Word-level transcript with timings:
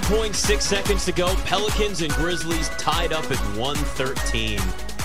9.6 0.00 0.62
seconds 0.62 1.04
to 1.04 1.12
go. 1.12 1.34
Pelicans 1.44 2.00
and 2.00 2.10
Grizzlies 2.14 2.70
tied 2.70 3.12
up 3.12 3.30
at 3.30 3.36
113. 3.58 4.58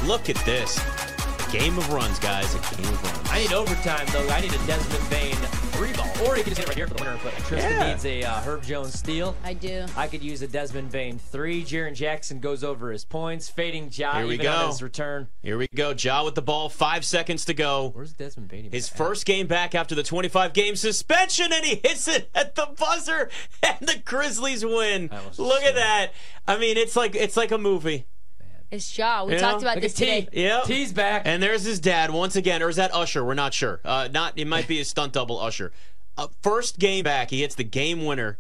Look 0.06 0.30
at 0.30 0.38
this. 0.46 0.80
A 0.80 1.52
Game 1.52 1.78
of 1.78 1.92
runs, 1.92 2.20
guys. 2.20 2.56
A 2.56 2.76
game 2.76 2.94
of 2.94 3.04
runs. 3.04 3.30
I 3.30 3.40
need 3.40 3.52
overtime, 3.52 4.08
though. 4.14 4.30
I 4.30 4.40
need 4.40 4.54
a 4.54 4.66
Desmond 4.66 5.10
Bane 5.10 5.57
three 5.78 5.94
ball. 5.94 6.08
Or 6.28 6.36
you 6.36 6.44
can 6.44 6.54
just 6.56 6.58
hit 6.58 6.60
it 6.60 6.68
right 6.70 6.76
here 6.78 6.88
for 6.88 6.96
the 6.96 7.04
winner. 7.04 7.20
But 7.24 7.34
Tristan 7.46 7.72
Yeah. 7.72 7.92
needs 7.92 8.06
a 8.06 8.24
uh, 8.24 8.42
Herb 8.42 8.64
Jones 8.64 8.98
steal. 8.98 9.36
I 9.44 9.54
do. 9.54 9.86
I 9.96 10.08
could 10.08 10.24
use 10.24 10.42
a 10.42 10.48
Desmond 10.48 10.92
Bane 10.92 11.20
three. 11.20 11.64
Jaren 11.64 11.94
Jackson 11.94 12.40
goes 12.40 12.64
over 12.64 12.92
his 12.92 13.06
points. 13.06 13.48
Fading 13.50 13.90
Ja 13.94 14.14
Here 14.18 14.26
we 14.28 14.34
even 14.36 14.48
on 14.48 14.62
go. 14.66 14.68
his 14.72 14.82
return. 14.82 15.28
Here 15.44 15.58
we 15.58 15.68
go. 15.76 15.94
Ja 15.98 16.24
with 16.26 16.36
the 16.36 16.42
ball. 16.42 16.70
Five 16.70 17.06
seconds 17.06 17.46
to 17.46 17.54
go. 17.54 17.92
Where's 17.94 18.14
Desmond 18.14 18.50
Bane? 18.50 18.72
His 18.72 18.90
at? 18.92 18.98
first 18.98 19.26
game 19.26 19.46
back 19.48 19.76
after 19.76 19.94
the 19.94 20.04
25 20.04 20.54
game 20.54 20.76
suspension, 20.76 21.54
and 21.54 21.64
he 21.64 21.76
hits 21.76 22.08
it 22.08 22.30
at 22.34 22.56
the 22.56 22.68
buzzer, 22.78 23.30
and 23.64 23.88
the 23.88 24.00
Grizzlies 24.04 24.66
win. 24.66 25.08
That 25.08 25.28
was 25.28 25.38
a 25.38 25.44
Look 25.44 25.64
at 25.64 25.76
that. 25.76 26.12
I 26.48 26.58
mean, 26.58 26.78
it's 26.78 26.96
like 26.96 27.16
it's 27.16 27.38
like 27.38 27.52
a 27.52 27.58
movie. 27.58 28.08
It's 28.70 28.86
Shaw. 28.90 29.24
We 29.26 29.34
Yeah. 29.34 29.40
talked 29.40 29.62
about 29.62 29.76
Look 29.76 29.84
this 29.84 29.94
at 29.94 29.98
T. 29.98 30.22
today. 30.26 30.42
Yep. 30.44 30.64
T's 30.66 30.94
back. 30.94 31.22
And 31.26 31.42
there's 31.42 31.64
his 31.64 31.80
dad 31.80 32.12
once 32.12 32.36
again, 32.36 32.62
or 32.62 32.70
is 32.70 32.76
that 32.76 32.94
Usher? 32.94 33.24
We're 33.24 33.34
not 33.34 33.54
sure. 33.54 33.80
Uh, 33.86 34.10
not. 34.12 34.34
It 34.38 34.46
might 34.46 34.68
be 34.68 34.78
his 34.78 34.90
stunt 34.90 35.14
double, 35.14 35.40
Usher. 35.40 35.72
Uh, 36.18 36.28
first 36.42 36.80
game 36.80 37.04
back, 37.04 37.30
he 37.30 37.42
hits 37.42 37.56
the 37.56 37.64
game 37.64 38.04
winner 38.06 38.40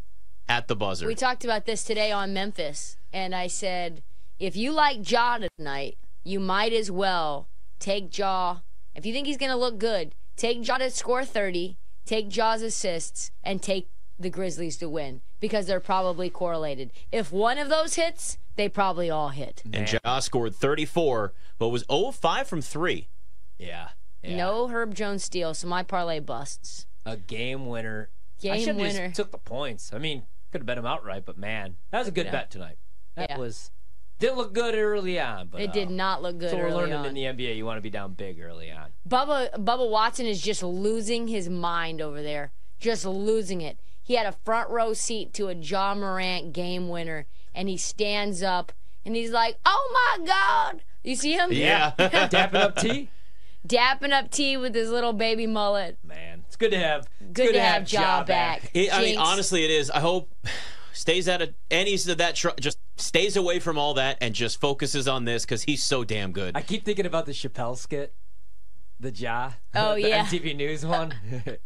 at 0.49 0.67
the 0.67 0.75
buzzer. 0.75 1.07
We 1.07 1.15
talked 1.15 1.43
about 1.45 1.65
this 1.65 1.83
today 1.83 2.11
on 2.11 2.33
Memphis, 2.33 2.97
and 3.13 3.33
I 3.35 3.47
said, 3.47 4.03
if 4.39 4.55
you 4.55 4.71
like 4.71 5.09
Ja 5.09 5.39
tonight, 5.57 5.97
you 6.23 6.39
might 6.39 6.73
as 6.73 6.91
well 6.91 7.47
take 7.79 8.15
Ja. 8.17 8.57
If 8.95 9.05
you 9.05 9.13
think 9.13 9.27
he's 9.27 9.37
going 9.37 9.51
to 9.51 9.57
look 9.57 9.77
good, 9.77 10.13
take 10.35 10.65
Ja 10.67 10.77
to 10.79 10.89
score 10.89 11.23
30, 11.23 11.77
take 12.05 12.29
Ja's 12.29 12.61
assists, 12.61 13.31
and 13.43 13.61
take 13.61 13.87
the 14.19 14.29
Grizzlies 14.29 14.75
to 14.77 14.89
win 14.89 15.21
because 15.39 15.67
they're 15.67 15.79
probably 15.79 16.29
correlated. 16.29 16.91
If 17.11 17.31
one 17.31 17.57
of 17.59 17.69
those 17.69 17.93
hits, 17.95 18.37
they 18.57 18.67
probably 18.69 19.09
all 19.09 19.29
hit. 19.29 19.63
and 19.71 19.91
Ja 20.03 20.19
scored 20.19 20.53
34, 20.55 21.33
but 21.57 21.69
was 21.69 21.85
0 21.89 22.11
5 22.11 22.47
from 22.47 22.61
three. 22.61 23.07
yeah. 23.57 23.89
yeah. 24.21 24.35
No 24.35 24.67
Herb 24.67 24.93
Jones 24.93 25.23
steal, 25.23 25.53
so 25.53 25.67
my 25.67 25.83
parlay 25.83 26.19
busts. 26.19 26.85
A 27.05 27.15
game 27.17 27.67
winner. 27.67 28.09
I 28.39 28.41
Game 28.41 28.59
should 28.59 28.67
have 28.67 28.77
winner. 28.77 29.07
just 29.07 29.15
took 29.15 29.31
the 29.31 29.37
points. 29.37 29.93
I 29.93 29.97
mean, 29.97 30.23
could 30.51 30.61
have 30.61 30.65
bet 30.67 30.77
him 30.77 30.85
outright, 30.85 31.23
but 31.25 31.37
man, 31.37 31.77
that 31.91 31.99
was 31.99 32.07
a 32.07 32.11
good 32.11 32.25
Yeah. 32.25 32.31
bet 32.33 32.51
tonight. 32.51 32.77
That 33.15 33.29
Yeah. 33.31 33.37
was 33.37 33.71
didn't 34.19 34.37
look 34.37 34.51
good 34.53 34.73
early 34.75 35.19
on, 35.19 35.47
but 35.47 35.61
It 35.61 35.71
did 35.73 35.89
uh, 35.89 35.91
not 35.91 36.23
look 36.23 36.39
good 36.39 36.49
So 36.49 36.57
we're 36.57 36.65
early 36.65 36.75
learning 36.75 36.93
on. 36.95 37.05
in 37.05 37.13
the 37.13 37.25
NBA, 37.25 37.55
you 37.55 37.65
want 37.65 37.77
to 37.77 37.81
be 37.81 37.91
down 37.91 38.13
big 38.13 38.39
early 38.41 38.71
on. 38.71 38.87
Bubba 39.07 39.51
Bubba 39.63 39.89
Watson 39.89 40.25
is 40.25 40.41
just 40.41 40.63
losing 40.63 41.27
his 41.27 41.47
mind 41.49 42.01
over 42.01 42.21
there. 42.23 42.51
Just 42.79 43.05
losing 43.05 43.61
it. 43.61 43.79
He 44.07 44.13
had 44.13 44.25
a 44.25 44.31
front 44.31 44.69
row 44.69 44.93
seat 44.93 45.33
to 45.33 45.49
a 45.49 45.53
Ja 45.53 45.93
Morant 45.93 46.53
game 46.53 46.87
winner, 46.87 47.25
and 47.53 47.67
he 47.67 47.75
stands 47.75 48.41
up 48.41 48.71
and 49.05 49.17
he's 49.17 49.31
like, 49.31 49.57
"Oh 49.65 50.15
my 50.17 50.25
God!" 50.25 50.81
You 51.03 51.17
see 51.17 51.33
him? 51.33 51.51
Yeah. 51.51 51.91
Dapping 51.99 52.53
up 52.55 52.77
T. 52.77 53.09
Dapping 53.67 54.13
up 54.13 54.31
T 54.31 54.55
with 54.55 54.73
his 54.73 54.89
little 54.89 55.11
baby 55.11 55.45
mullet. 55.45 55.97
Man, 56.05 56.43
it's 56.47 56.55
good 56.55 56.71
to 56.71 56.79
have. 56.79 57.09
it's 57.19 57.33
Good, 57.33 57.51
to 57.51 57.59
have, 57.59 57.91
Ja 57.91 58.19
Ja 58.19 58.23
back. 58.23 58.71
It- 58.73 58.93
I 58.93 59.01
mean, 59.01 59.17
honestly, 59.17 59.65
it 59.65 59.71
is. 59.71 59.91
I 59.91 59.99
hope 59.99 60.33
stays 60.93 61.27
out 61.27 61.41
of 61.41 61.53
any 61.69 61.93
of 61.95 62.17
that. 62.17 62.35
Tr- 62.35 62.47
just 62.61 62.79
stays 62.95 63.35
away 63.35 63.59
from 63.59 63.77
all 63.77 63.93
that 63.95 64.19
and 64.21 64.33
just 64.33 64.61
focuses 64.61 65.05
on 65.09 65.25
this 65.25 65.43
because 65.43 65.63
he's 65.63 65.83
so 65.83 66.05
damn 66.05 66.31
good. 66.31 66.55
I 66.55 66.61
keep 66.61 66.85
thinking 66.85 67.05
about 67.05 67.25
the 67.25 67.33
Chappelle 67.33 67.77
skit, 67.77 68.13
the 69.01 69.11
Ja. 69.11 69.51
Oh, 69.75 69.95
the 70.01 70.07
yeah. 70.07 70.23
MTV 70.23 70.55
News 70.55 70.85
one. 70.85 71.13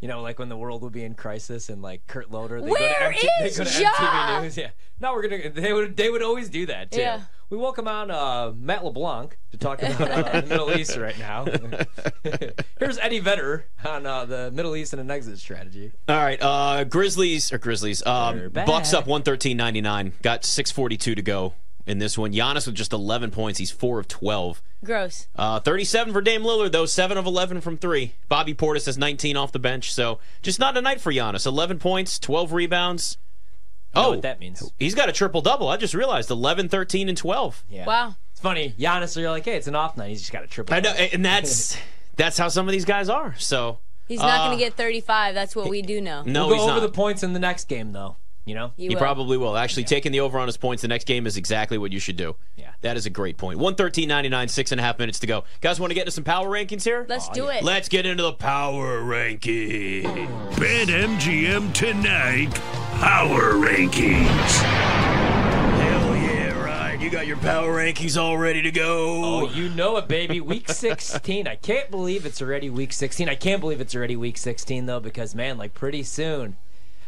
you 0.00 0.08
know, 0.08 0.22
like 0.22 0.38
when 0.38 0.48
the 0.48 0.56
world 0.56 0.82
would 0.82 0.92
be 0.92 1.04
in 1.04 1.14
crisis 1.14 1.68
and 1.68 1.82
like 1.82 2.06
Kurt 2.06 2.30
Loder, 2.30 2.60
they 2.60 2.70
Where 2.70 2.78
go 2.78 2.86
to, 2.98 3.04
MT- 3.06 3.28
is 3.42 3.56
they 3.56 3.64
go 3.64 3.70
to 3.70 3.82
Ja? 3.82 3.90
MTV 3.90 4.42
News. 4.42 4.56
Yeah. 4.56 4.70
No, 5.00 5.12
we're 5.12 5.28
gonna. 5.28 5.50
They 5.50 5.72
would. 5.72 5.96
They 5.96 6.10
would 6.10 6.22
always 6.22 6.48
do 6.48 6.66
that 6.66 6.90
too. 6.90 7.00
Yeah. 7.00 7.22
We 7.50 7.56
welcome 7.56 7.88
on 7.88 8.10
uh, 8.10 8.52
Matt 8.54 8.84
LeBlanc 8.84 9.38
to 9.52 9.56
talk 9.56 9.82
about 9.82 10.00
uh, 10.10 10.40
the 10.42 10.46
Middle 10.48 10.70
East 10.76 10.96
right 10.98 11.18
now. 11.18 11.46
Here's 12.78 12.98
Eddie 12.98 13.20
Vedder 13.20 13.64
on 13.86 14.04
uh, 14.04 14.26
the 14.26 14.50
Middle 14.50 14.76
East 14.76 14.92
and 14.92 15.00
an 15.00 15.10
exit 15.10 15.38
strategy. 15.38 15.92
All 16.08 16.16
right, 16.16 16.38
uh, 16.42 16.84
Grizzlies 16.84 17.52
or 17.52 17.58
Grizzlies. 17.58 18.04
Um. 18.06 18.50
Bucks 18.50 18.92
up 18.92 19.06
113.99. 19.06 20.20
Got 20.22 20.44
642 20.44 21.14
to 21.14 21.22
go 21.22 21.54
in 21.88 21.98
this 21.98 22.16
one. 22.18 22.32
Giannis 22.32 22.66
with 22.66 22.74
just 22.74 22.92
11 22.92 23.30
points. 23.30 23.58
He's 23.58 23.70
4 23.70 23.98
of 23.98 24.08
12. 24.08 24.62
Gross. 24.84 25.26
Uh, 25.34 25.58
37 25.60 26.12
for 26.12 26.20
Dame 26.20 26.42
Lillard, 26.42 26.72
though. 26.72 26.86
7 26.86 27.16
of 27.16 27.26
11 27.26 27.60
from 27.60 27.76
3. 27.76 28.14
Bobby 28.28 28.54
Portis 28.54 28.86
has 28.86 28.98
19 28.98 29.36
off 29.36 29.50
the 29.52 29.58
bench. 29.58 29.92
So 29.92 30.20
just 30.42 30.60
not 30.60 30.76
a 30.76 30.82
night 30.82 31.00
for 31.00 31.12
Giannis. 31.12 31.46
11 31.46 31.78
points, 31.78 32.18
12 32.18 32.52
rebounds. 32.52 33.16
You 33.94 34.02
know 34.02 34.08
oh, 34.08 34.10
what 34.10 34.22
that 34.22 34.38
means? 34.38 34.70
he's 34.78 34.94
got 34.94 35.08
a 35.08 35.12
triple 35.12 35.40
double. 35.40 35.68
I 35.68 35.78
just 35.78 35.94
realized 35.94 36.30
11, 36.30 36.68
13, 36.68 37.08
and 37.08 37.16
12. 37.16 37.64
Yeah. 37.70 37.86
Wow. 37.86 38.16
It's 38.32 38.40
funny. 38.40 38.74
Giannis, 38.78 39.18
you're 39.18 39.30
like, 39.30 39.46
hey, 39.46 39.56
it's 39.56 39.66
an 39.66 39.74
off 39.74 39.96
night. 39.96 40.10
He's 40.10 40.20
just 40.20 40.32
got 40.32 40.44
a 40.44 40.46
triple. 40.46 40.74
I 40.74 40.80
know, 40.80 40.90
and 40.90 41.24
that's 41.24 41.76
that's 42.16 42.36
how 42.36 42.48
some 42.48 42.68
of 42.68 42.72
these 42.72 42.84
guys 42.84 43.08
are. 43.08 43.34
So 43.38 43.78
He's 44.06 44.20
not 44.20 44.40
Uh, 44.40 44.46
going 44.46 44.58
to 44.58 44.64
get 44.64 44.74
35. 44.74 45.34
That's 45.34 45.54
what 45.56 45.68
we 45.68 45.82
do 45.82 46.00
know. 46.00 46.22
no, 46.24 46.46
we'll 46.46 46.56
he's 46.56 46.64
go 46.64 46.70
over 46.70 46.80
not. 46.80 46.86
the 46.86 46.92
points 46.92 47.22
in 47.22 47.32
the 47.34 47.38
next 47.38 47.68
game, 47.68 47.92
though. 47.92 48.16
You 48.48 48.54
know. 48.54 48.72
You 48.76 48.88
He 48.88 48.94
will. 48.94 49.00
probably 49.00 49.36
will. 49.36 49.56
Actually, 49.56 49.84
taking 49.84 50.10
the 50.10 50.20
over 50.20 50.38
on 50.38 50.48
his 50.48 50.56
points 50.56 50.82
the 50.82 50.88
next 50.88 51.06
game 51.06 51.26
is 51.26 51.36
exactly 51.36 51.76
what 51.78 51.92
you 51.92 51.98
should 52.00 52.16
do. 52.16 52.34
Yeah. 52.56 52.70
That 52.80 52.96
is 52.96 53.06
a 53.06 53.10
great 53.10 53.36
point. 53.36 53.58
113.99, 53.60 54.48
six 54.50 54.72
and 54.72 54.80
a 54.80 54.84
half 54.84 54.98
minutes 54.98 55.18
to 55.20 55.26
go. 55.26 55.44
Guys, 55.60 55.78
want 55.78 55.90
to 55.90 55.94
get 55.94 56.02
into 56.02 56.12
some 56.12 56.24
power 56.24 56.48
rankings 56.48 56.82
here? 56.84 57.04
Let's 57.08 57.28
do 57.28 57.48
it. 57.48 57.62
Let's 57.62 57.88
get 57.88 58.06
into 58.06 58.22
the 58.22 58.32
power 58.32 59.02
ranking. 59.02 60.04
Bet 60.58 60.88
MGM 60.88 61.72
tonight, 61.74 62.54
Power 63.00 63.52
Rankings. 63.54 64.62
Hell 65.78 66.16
yeah, 66.16 66.62
right. 66.64 67.00
You 67.00 67.10
got 67.10 67.26
your 67.26 67.36
power 67.38 67.74
rankings 67.76 68.20
all 68.20 68.38
ready 68.38 68.62
to 68.62 68.70
go. 68.70 69.22
Oh, 69.24 69.50
you 69.50 69.68
know 69.70 69.96
it, 69.98 70.08
baby. 70.08 70.40
Week 70.40 70.68
16. 70.70 71.46
I 71.46 71.56
can't 71.56 71.90
believe 71.90 72.24
it's 72.26 72.40
already 72.42 72.70
week 72.70 72.92
16. 72.92 73.28
I 73.28 73.34
can't 73.34 73.60
believe 73.60 73.80
it's 73.80 73.94
already 73.94 74.16
week 74.16 74.38
16 74.38 74.86
though, 74.86 75.00
because 75.00 75.34
man, 75.34 75.58
like 75.58 75.74
pretty 75.74 76.02
soon. 76.02 76.56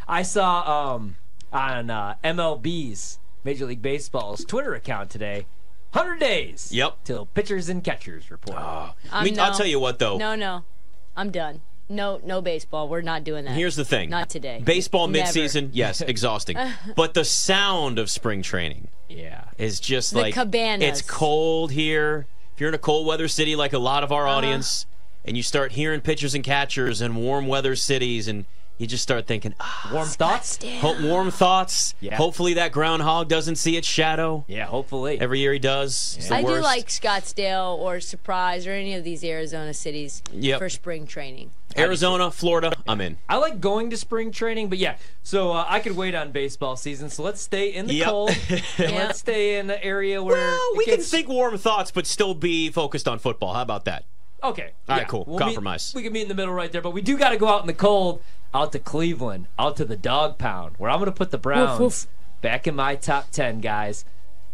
I 0.09 0.23
saw 0.23 0.95
um 0.97 1.17
on 1.53 1.91
uh, 1.91 2.15
MLB's 2.25 3.19
Major 3.45 3.67
League 3.67 3.83
Baseball's 3.83 4.45
Twitter 4.45 4.75
account 4.75 5.11
today. 5.11 5.47
100 5.93 6.19
days. 6.21 6.71
Yep. 6.73 6.99
Till 7.05 7.27
pitchers 7.27 7.69
and 7.69 7.83
catchers 7.83 8.31
report. 8.31 8.59
I 8.59 8.93
Um, 9.11 9.25
mean, 9.25 9.35
no. 9.35 9.45
I'll 9.45 9.55
tell 9.57 9.67
you 9.67 9.81
what, 9.81 9.99
though. 9.99 10.17
No, 10.19 10.35
no. 10.37 10.63
I'm 11.17 11.31
done. 11.31 11.63
No, 11.89 12.21
no 12.25 12.41
baseball. 12.41 12.89
We're 12.89 13.01
not 13.01 13.25
doing 13.25 13.45
that. 13.47 13.55
Here's 13.55 13.75
the 13.75 13.85
thing. 13.85 14.11
Not 14.11 14.31
today. 14.31 14.61
Baseball 14.65 15.09
Never. 15.09 15.27
midseason, 15.29 15.71
yes, 15.73 16.01
exhausting. 16.07 16.57
but 16.97 17.15
the 17.15 17.25
sound 17.25 17.99
of 17.99 18.09
spring 18.09 18.43
training 18.43 18.87
yeah. 19.09 19.45
is 19.59 19.81
just 19.81 20.13
The 20.13 20.21
like 20.21 20.35
cabanas. 20.35 20.89
it's 20.89 21.03
cold 21.03 21.73
here. 21.73 22.27
If 22.55 22.61
you're 22.61 22.69
in 22.69 22.75
a 22.77 22.79
cold 22.79 23.07
weather 23.09 23.27
city 23.27 23.57
like 23.57 23.73
a 23.73 23.79
lot 23.81 24.05
of 24.05 24.13
our 24.13 24.29
Uh-huh. 24.29 24.37
audience, 24.37 24.87
and 25.25 25.37
you 25.37 25.43
start 25.43 25.73
hearing 25.73 26.01
pitchers 26.01 26.35
and 26.37 26.45
catchers 26.45 27.01
in 27.03 27.17
warm 27.17 27.49
weather 27.49 27.75
cities, 27.75 28.29
and 28.29 28.45
you 28.81 28.87
just 28.87 29.03
start 29.03 29.27
thinking, 29.27 29.55
ah, 29.61 29.91
Warm 29.93 30.09
thoughts? 30.09 30.59
ho- 30.81 30.97
warm 31.07 31.31
thoughts. 31.31 31.95
Yeah. 32.01 32.17
Hopefully 32.17 32.55
that 32.55 32.73
groundhog 32.73 33.29
doesn't 33.29 33.57
see 33.57 33.77
its 33.77 33.87
shadow. 33.87 34.45
Yeah, 34.49 34.65
hopefully. 34.65 35.21
Every 35.21 35.39
year 35.39 35.53
he 35.53 35.59
does. 35.59 36.17
It's 36.19 36.29
the 36.29 36.37
I 36.37 36.43
do 36.43 36.61
like 36.61 36.87
Scottsdale 36.89 37.77
or 37.79 38.01
Surprise 38.01 38.67
or 38.67 38.71
any 38.73 38.95
of 38.95 39.05
these 39.05 39.23
Arizona 39.23 39.75
cities 39.75 40.23
Yep. 40.33 40.59
for 40.61 40.71
spring 40.71 41.07
training. 41.07 41.51
Arizona, 41.77 42.31
Florida. 42.31 42.73
I'm 42.89 43.01
in. 43.03 43.19
I 43.29 43.37
like 43.37 43.61
going 43.61 43.91
to 43.91 43.97
spring 43.99 44.33
training, 44.33 44.71
but 44.71 44.79
yeah. 44.79 44.97
So 45.23 45.53
uh, 45.53 45.65
I 45.69 45.79
could 45.81 45.95
wait 45.95 46.15
on 46.15 46.33
baseball 46.33 46.75
season. 46.77 47.11
So 47.11 47.23
let's 47.23 47.41
stay 47.43 47.69
in 47.73 47.87
the 47.87 47.95
Yep. 47.95 48.09
cold. 48.09 48.31
and 48.49 48.63
Yeah. 48.79 48.91
Let's 48.91 49.19
stay 49.21 49.59
in 49.59 49.67
the 49.67 49.83
area 49.85 50.23
where 50.23 50.37
Well, 50.37 50.71
it 50.73 50.79
we 50.79 50.85
can 50.87 51.01
think 51.01 51.29
warm 51.29 51.59
thoughts, 51.59 51.91
but 51.91 52.07
still 52.07 52.35
be 52.35 52.71
focused 52.71 53.07
on 53.07 53.19
football. 53.19 53.53
How 53.55 53.63
about 53.63 53.85
that? 53.85 54.05
Okay. 54.43 54.73
All 54.89 54.97
right, 54.97 55.03
yeah. 55.03 55.05
cool. 55.05 55.25
We'll 55.27 55.39
Compromise. 55.39 55.95
Meet, 55.95 55.99
we 55.99 56.05
can 56.05 56.13
meet 56.13 56.23
in 56.23 56.29
the 56.29 56.35
middle 56.35 56.55
right 56.55 56.71
there, 56.73 56.81
but 56.81 56.93
we 56.93 57.03
do 57.03 57.19
got 57.19 57.31
to 57.31 57.37
go 57.37 57.49
out 57.49 57.61
in 57.61 57.67
the 57.67 57.75
cold, 57.75 58.23
out 58.55 58.73
to 58.73 58.79
Cleveland, 58.79 59.47
out 59.59 59.77
to 59.77 59.85
the 59.85 59.97
dog 59.97 60.39
pound, 60.39 60.75
where 60.79 60.91
I'm 60.91 60.99
going 60.99 61.11
to 61.11 61.17
put 61.17 61.31
the 61.31 61.39
Browns 61.39 61.79
woof. 61.79 62.07
back 62.41 62.67
in 62.67 62.75
my 62.75 62.97
top 62.97 63.31
10, 63.31 63.61
guys. 63.61 64.05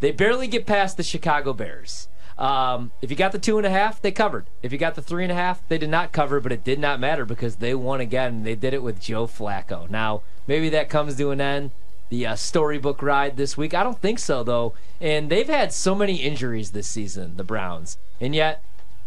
They 0.01 0.13
barely 0.13 0.47
get 0.47 0.67
past 0.67 0.97
the 0.97 1.03
Chicago 1.03 1.53
Bears. 1.53 2.09
Um, 2.39 2.93
if 3.01 3.11
you 3.11 3.17
got 3.17 3.33
the 3.33 3.39
two 3.39 3.57
and 3.57 3.67
a 3.67 3.71
half, 3.71 4.03
they 4.03 4.13
covered. 4.13 4.47
If 4.63 4.71
you 4.71 4.79
got 4.79 4.95
the 4.95 5.03
three 5.03 5.23
and 5.23 5.33
a 5.33 5.37
half, 5.37 5.67
they 5.69 5.79
did 5.79 5.89
not 5.89 6.13
cover, 6.13 6.39
but 6.39 6.53
it 6.53 6.65
did 6.65 6.79
not 6.79 7.01
matter 7.01 7.25
because 7.25 7.57
they 7.57 7.75
won 7.75 8.01
again. 8.01 8.43
They 8.43 8.55
did 8.55 8.75
it 8.75 8.83
with 8.83 9.01
Joe 9.01 9.27
Flacco. 9.27 9.89
Now, 9.89 10.23
maybe 10.47 10.69
that 10.71 10.91
comes 10.91 11.17
to 11.17 11.31
an 11.31 11.41
end. 11.41 11.71
The 12.11 12.27
uh, 12.27 12.37
storybook 12.37 13.03
ride 13.03 13.37
this 13.37 13.57
week. 13.57 13.75
I 13.75 13.83
don't 13.83 14.01
think 14.01 14.19
so, 14.19 14.45
though. 14.45 14.75
And 15.01 15.31
they've 15.31 15.49
had 15.49 15.73
so 15.73 15.95
many 15.95 16.17
injuries 16.17 16.71
this 16.71 16.87
season, 16.87 17.37
the 17.37 17.43
Browns. 17.43 17.97
And 18.21 18.35
yet, 18.35 18.63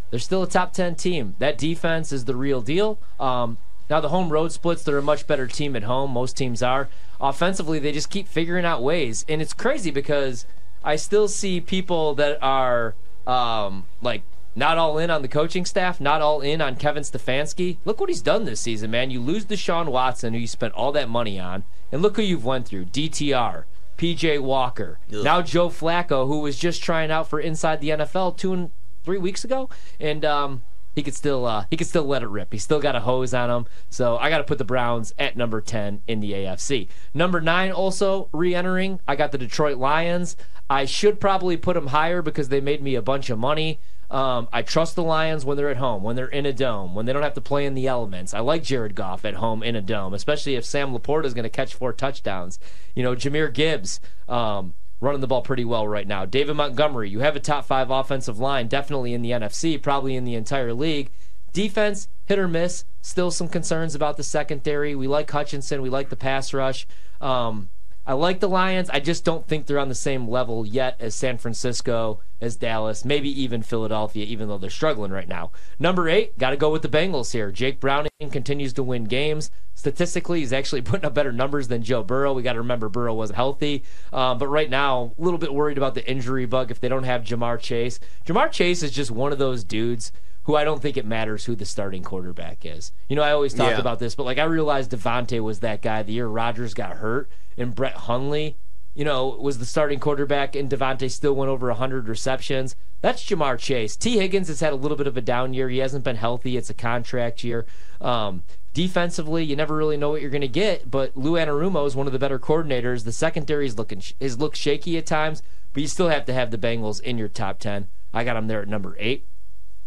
they're 0.10 0.20
still 0.20 0.44
a 0.44 0.48
top 0.48 0.74
10 0.74 0.96
team. 0.96 1.36
That 1.40 1.58
defense 1.58 2.12
is 2.12 2.26
the 2.26 2.36
real 2.36 2.62
deal. 2.62 3.00
Um, 3.20 3.58
now, 3.90 4.00
the 4.00 4.10
home 4.10 4.30
road 4.30 4.52
splits, 4.52 4.84
they're 4.84 5.00
a 5.00 5.02
much 5.02 5.26
better 5.26 5.48
team 5.48 5.76
at 5.76 5.84
home. 5.84 6.12
Most 6.12 6.38
teams 6.38 6.62
are. 6.62 6.90
Offensively, 7.20 7.80
they 7.80 7.92
just 7.92 8.10
keep 8.10 8.28
figuring 8.28 8.64
out 8.66 8.84
ways. 8.84 9.26
And 9.28 9.42
it's 9.42 9.54
crazy 9.54 9.90
because 9.90 10.46
I 10.84 10.96
still 10.96 11.28
see 11.28 11.60
people 11.60 12.14
that 12.16 12.38
are 12.42 12.96
um, 13.26 13.86
like 14.02 14.22
not 14.56 14.78
all 14.78 14.98
in 14.98 15.10
on 15.10 15.22
the 15.22 15.28
coaching 15.28 15.66
staff, 15.66 16.00
not 16.00 16.22
all 16.22 16.42
in 16.42 16.62
on 16.62 16.76
Kevin 16.76 17.04
Stefanski. 17.04 17.78
Look 17.84 18.00
what 18.00 18.10
he's 18.10 18.22
done 18.22 18.46
this 18.46 18.62
season, 18.62 18.92
man. 18.92 19.12
You 19.12 19.22
lose 19.22 19.46
Deshaun 19.46 19.88
Watson, 19.88 20.34
who 20.34 20.40
you 20.40 20.48
spent 20.48 20.74
all 20.74 20.92
that 20.92 21.10
money 21.10 21.40
on. 21.40 21.64
And 21.92 22.02
look 22.02 22.16
who 22.18 22.22
you've 22.22 22.46
went 22.46 22.68
through: 22.68 22.86
DTR, 22.86 23.64
PJ 23.98 24.40
Walker, 24.42 25.00
Ugh. 25.12 25.24
now 25.24 25.42
Joe 25.42 25.70
Flacco, 25.70 26.28
who 26.28 26.42
was 26.42 26.58
just 26.58 26.84
trying 26.84 27.10
out 27.10 27.28
for 27.28 27.40
inside 27.40 27.82
the 27.82 27.90
NFL 27.90 28.38
two 28.38 28.54
and 28.54 28.72
three 29.10 29.18
weeks 29.18 29.44
ago, 29.44 29.68
and 30.00 30.24
um, 30.24 30.62
he 30.94 31.02
could 31.02 31.16
still 31.16 31.44
uh, 31.44 31.66
he 31.72 31.78
could 31.78 31.88
still 31.88 32.04
let 32.04 32.22
it 32.22 32.28
rip. 32.28 32.54
He's 32.54 32.62
still 32.62 32.80
got 32.80 32.96
a 32.96 33.00
hose 33.00 33.34
on 33.34 33.50
him. 33.50 33.66
So 33.90 34.18
I 34.18 34.30
got 34.30 34.38
to 34.38 34.44
put 34.44 34.60
the 34.60 34.64
Browns 34.64 35.16
at 35.18 35.36
number 35.36 35.62
10 35.62 36.04
in 36.08 36.20
the 36.20 36.34
AFC. 36.34 36.90
Number 37.12 37.42
9 37.42 37.72
also 37.72 38.30
re-entering. 38.32 39.00
I 39.08 39.16
got 39.16 39.32
the 39.32 39.40
Detroit 39.40 39.80
Lions. 39.80 40.38
I 40.70 40.86
should 40.86 41.20
probably 41.20 41.58
put 41.58 41.74
them 41.74 41.88
higher 41.88 42.22
because 42.22 42.50
they 42.50 42.62
made 42.62 42.84
me 42.84 42.94
a 42.94 43.02
bunch 43.02 43.32
of 43.32 43.40
money. 43.40 43.80
Um, 44.12 44.48
I 44.54 44.62
trust 44.62 44.96
the 44.96 45.02
Lions 45.02 45.44
when 45.44 45.58
they're 45.58 45.72
at 45.72 45.78
home, 45.78 46.04
when 46.04 46.16
they're 46.16 46.28
in 46.28 46.46
a 46.46 46.54
dome, 46.54 46.94
when 46.94 47.08
they 47.08 47.14
don't 47.14 47.24
have 47.24 47.34
to 47.34 47.42
play 47.42 47.66
in 47.66 47.74
the 47.74 47.88
elements. 47.88 48.36
I 48.36 48.42
like 48.42 48.62
Jared 48.62 48.94
Goff 48.94 49.26
at 49.26 49.36
home 49.36 49.64
in 49.64 49.76
a 49.76 49.82
dome, 49.82 50.14
especially 50.14 50.56
if 50.56 50.66
Sam 50.66 50.96
LaPorta 50.96 51.26
is 51.26 51.34
going 51.34 51.44
to 51.44 51.50
catch 51.50 51.74
four 51.74 51.94
touchdowns. 51.94 52.60
You 52.94 53.02
know, 53.02 53.16
Jahmyr 53.16 53.52
Gibbs. 53.52 54.00
Um, 54.28 54.76
running 55.02 55.22
the 55.22 55.28
ball 55.28 55.42
pretty 55.42 55.66
well 55.66 55.88
right 55.88 56.08
now. 56.08 56.26
David 56.26 56.56
Montgomery, 56.56 57.10
you 57.10 57.20
have 57.20 57.36
a 57.36 57.40
top 57.40 57.66
five 57.66 57.90
offensive 57.90 58.40
line, 58.40 58.68
definitely 58.68 59.14
in 59.14 59.22
the 59.22 59.32
NFC, 59.32 59.82
probably 59.82 60.16
in 60.16 60.26
the 60.26 60.36
entire 60.36 60.74
league. 60.74 61.10
Defense, 61.54 62.08
hit 62.26 62.40
or 62.40 62.48
miss. 62.48 62.86
Still 63.02 63.32
some 63.32 63.48
concerns 63.48 63.96
about 63.96 64.18
the 64.18 64.24
secondary. 64.24 64.96
We 64.96 65.08
like 65.08 65.32
Hutchinson. 65.32 65.82
We 65.82 65.90
like 65.90 66.10
the 66.10 66.16
pass 66.16 66.54
rush. 66.54 66.86
Um, 67.22 67.70
I 68.10 68.14
like 68.14 68.40
the 68.40 68.50
Lions. 68.50 68.90
I 68.90 69.00
just 69.02 69.24
don't 69.24 69.48
think 69.48 69.68
they're 69.68 69.78
on 69.78 69.88
the 69.88 69.94
same 69.94 70.28
level 70.28 70.66
yet 70.66 70.96
as 71.00 71.14
San 71.14 71.38
Francisco, 71.38 72.22
as 72.42 72.56
Dallas, 72.56 73.06
maybe 73.06 73.30
even 73.40 73.62
Philadelphia, 73.62 74.26
even 74.26 74.48
though 74.48 74.58
they're 74.58 74.72
struggling 74.72 75.12
right 75.12 75.28
now. 75.28 75.52
Number 75.78 76.10
eight, 76.10 76.36
got 76.40 76.50
to 76.50 76.58
go 76.58 76.72
with 76.72 76.82
the 76.82 76.88
Bengals 76.90 77.34
here. 77.34 77.52
Jake 77.52 77.80
Browning 77.80 78.10
continues 78.32 78.74
to 78.74 78.82
win 78.82 79.04
games. 79.04 79.52
Statistically, 79.76 80.40
he's 80.40 80.52
actually 80.52 80.82
putting 80.90 81.06
up 81.06 81.14
better 81.14 81.32
numbers 81.32 81.68
than 81.68 81.84
Joe 81.84 82.02
Burrow. 82.02 82.34
We 82.34 82.42
got 82.42 82.54
to 82.54 82.62
remember 82.62 82.90
Burrow 82.90 83.14
wasn't 83.14 83.38
healthy. 83.38 83.84
Um, 84.12 84.40
but 84.40 84.48
right 84.48 84.72
now, 84.72 85.14
a 85.16 85.22
little 85.22 85.38
bit 85.38 85.54
worried 85.54 85.78
about 85.78 85.94
the 85.94 86.10
injury 86.10 86.48
bug 86.48 86.72
if 86.72 86.80
they 86.80 86.90
don't 86.90 87.04
have 87.04 87.22
Ja'Marr 87.22 87.60
Chase. 87.60 88.00
Ja'Marr 88.26 88.52
Chase 88.52 88.82
is 88.82 88.90
just 88.90 89.12
one 89.12 89.32
of 89.32 89.38
those 89.38 89.64
dudes 89.64 90.12
who 90.44 90.56
I 90.56 90.64
don't 90.64 90.82
think 90.82 90.98
it 90.98 91.06
matters 91.06 91.46
who 91.46 91.56
the 91.56 91.64
starting 91.66 92.02
quarterback 92.02 92.66
is. 92.66 92.92
You 93.08 93.16
know, 93.16 93.22
I 93.22 93.34
always 93.34 93.54
talk 93.54 93.70
Yeah. 93.70 93.80
about 93.80 94.00
this, 94.00 94.16
but 94.16 94.24
like 94.24 94.40
I 94.40 94.46
realized 94.46 94.90
Davante 94.90 95.40
was 95.42 95.60
that 95.60 95.84
guy 95.84 96.02
the 96.02 96.14
year 96.14 96.26
Rodgers 96.26 96.74
got 96.74 96.94
hurt 96.94 97.30
and 97.60 97.76
Brett 97.76 97.96
Hundley, 97.96 98.58
you 98.96 99.06
know, 99.06 99.28
was 99.28 99.60
the 99.60 99.66
starting 99.66 100.00
quarterback 100.00 100.56
and 100.56 100.70
Davante 100.70 101.10
still 101.10 101.34
went 101.34 101.50
over 101.50 101.68
100 101.68 102.08
receptions. 102.08 102.76
That's 103.02 103.24
Ja'Marr 103.24 103.58
Chase. 103.58 103.96
Tee 103.96 104.18
Higgins 104.18 104.48
has 104.48 104.60
had 104.60 104.74
a 104.74 104.78
little 104.78 104.98
bit 104.98 105.08
of 105.08 105.16
a 105.16 105.22
down 105.22 105.54
year. 105.54 105.70
He 105.70 105.78
hasn't 105.78 106.04
been 106.04 106.18
healthy. 106.18 106.58
It's 106.58 106.70
a 106.70 106.74
contract 106.74 107.44
year. 107.44 107.66
Um, 108.02 108.44
defensively, 108.74 109.44
you 109.44 109.56
never 109.56 109.76
really 109.76 109.98
know 109.98 110.10
what 110.10 110.22
you're 110.22 110.30
going 110.30 110.42
to 110.42 110.48
get, 110.48 110.90
but 110.90 111.16
Lou 111.16 111.34
Anarumo 111.34 111.86
is 111.86 111.96
one 111.96 112.08
of 112.08 112.14
the 112.14 112.20
better 112.20 112.40
coordinators. 112.40 113.04
The 113.04 113.12
secondary 113.12 113.66
is 113.66 113.78
looking 113.78 114.02
is 114.20 114.40
looked 114.40 114.58
shaky 114.58 114.98
at 114.98 115.06
times, 115.06 115.42
but 115.74 115.82
you 115.82 115.88
still 115.88 116.10
have 116.10 116.26
to 116.26 116.34
have 116.34 116.52
the 116.52 116.58
Bengals 116.58 117.02
in 117.02 117.18
your 117.18 117.30
top 117.30 117.60
10. 117.60 117.88
I 118.14 118.24
got 118.24 118.34
them 118.34 118.48
there 118.48 118.62
at 118.62 118.68
number 118.68 118.96
8. 119.00 119.26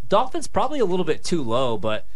Dolphins 0.08 0.46
probably 0.46 0.78
a 0.78 0.84
little 0.84 1.04
bit 1.04 1.24
too 1.24 1.42
low, 1.42 1.76
but 1.76 2.06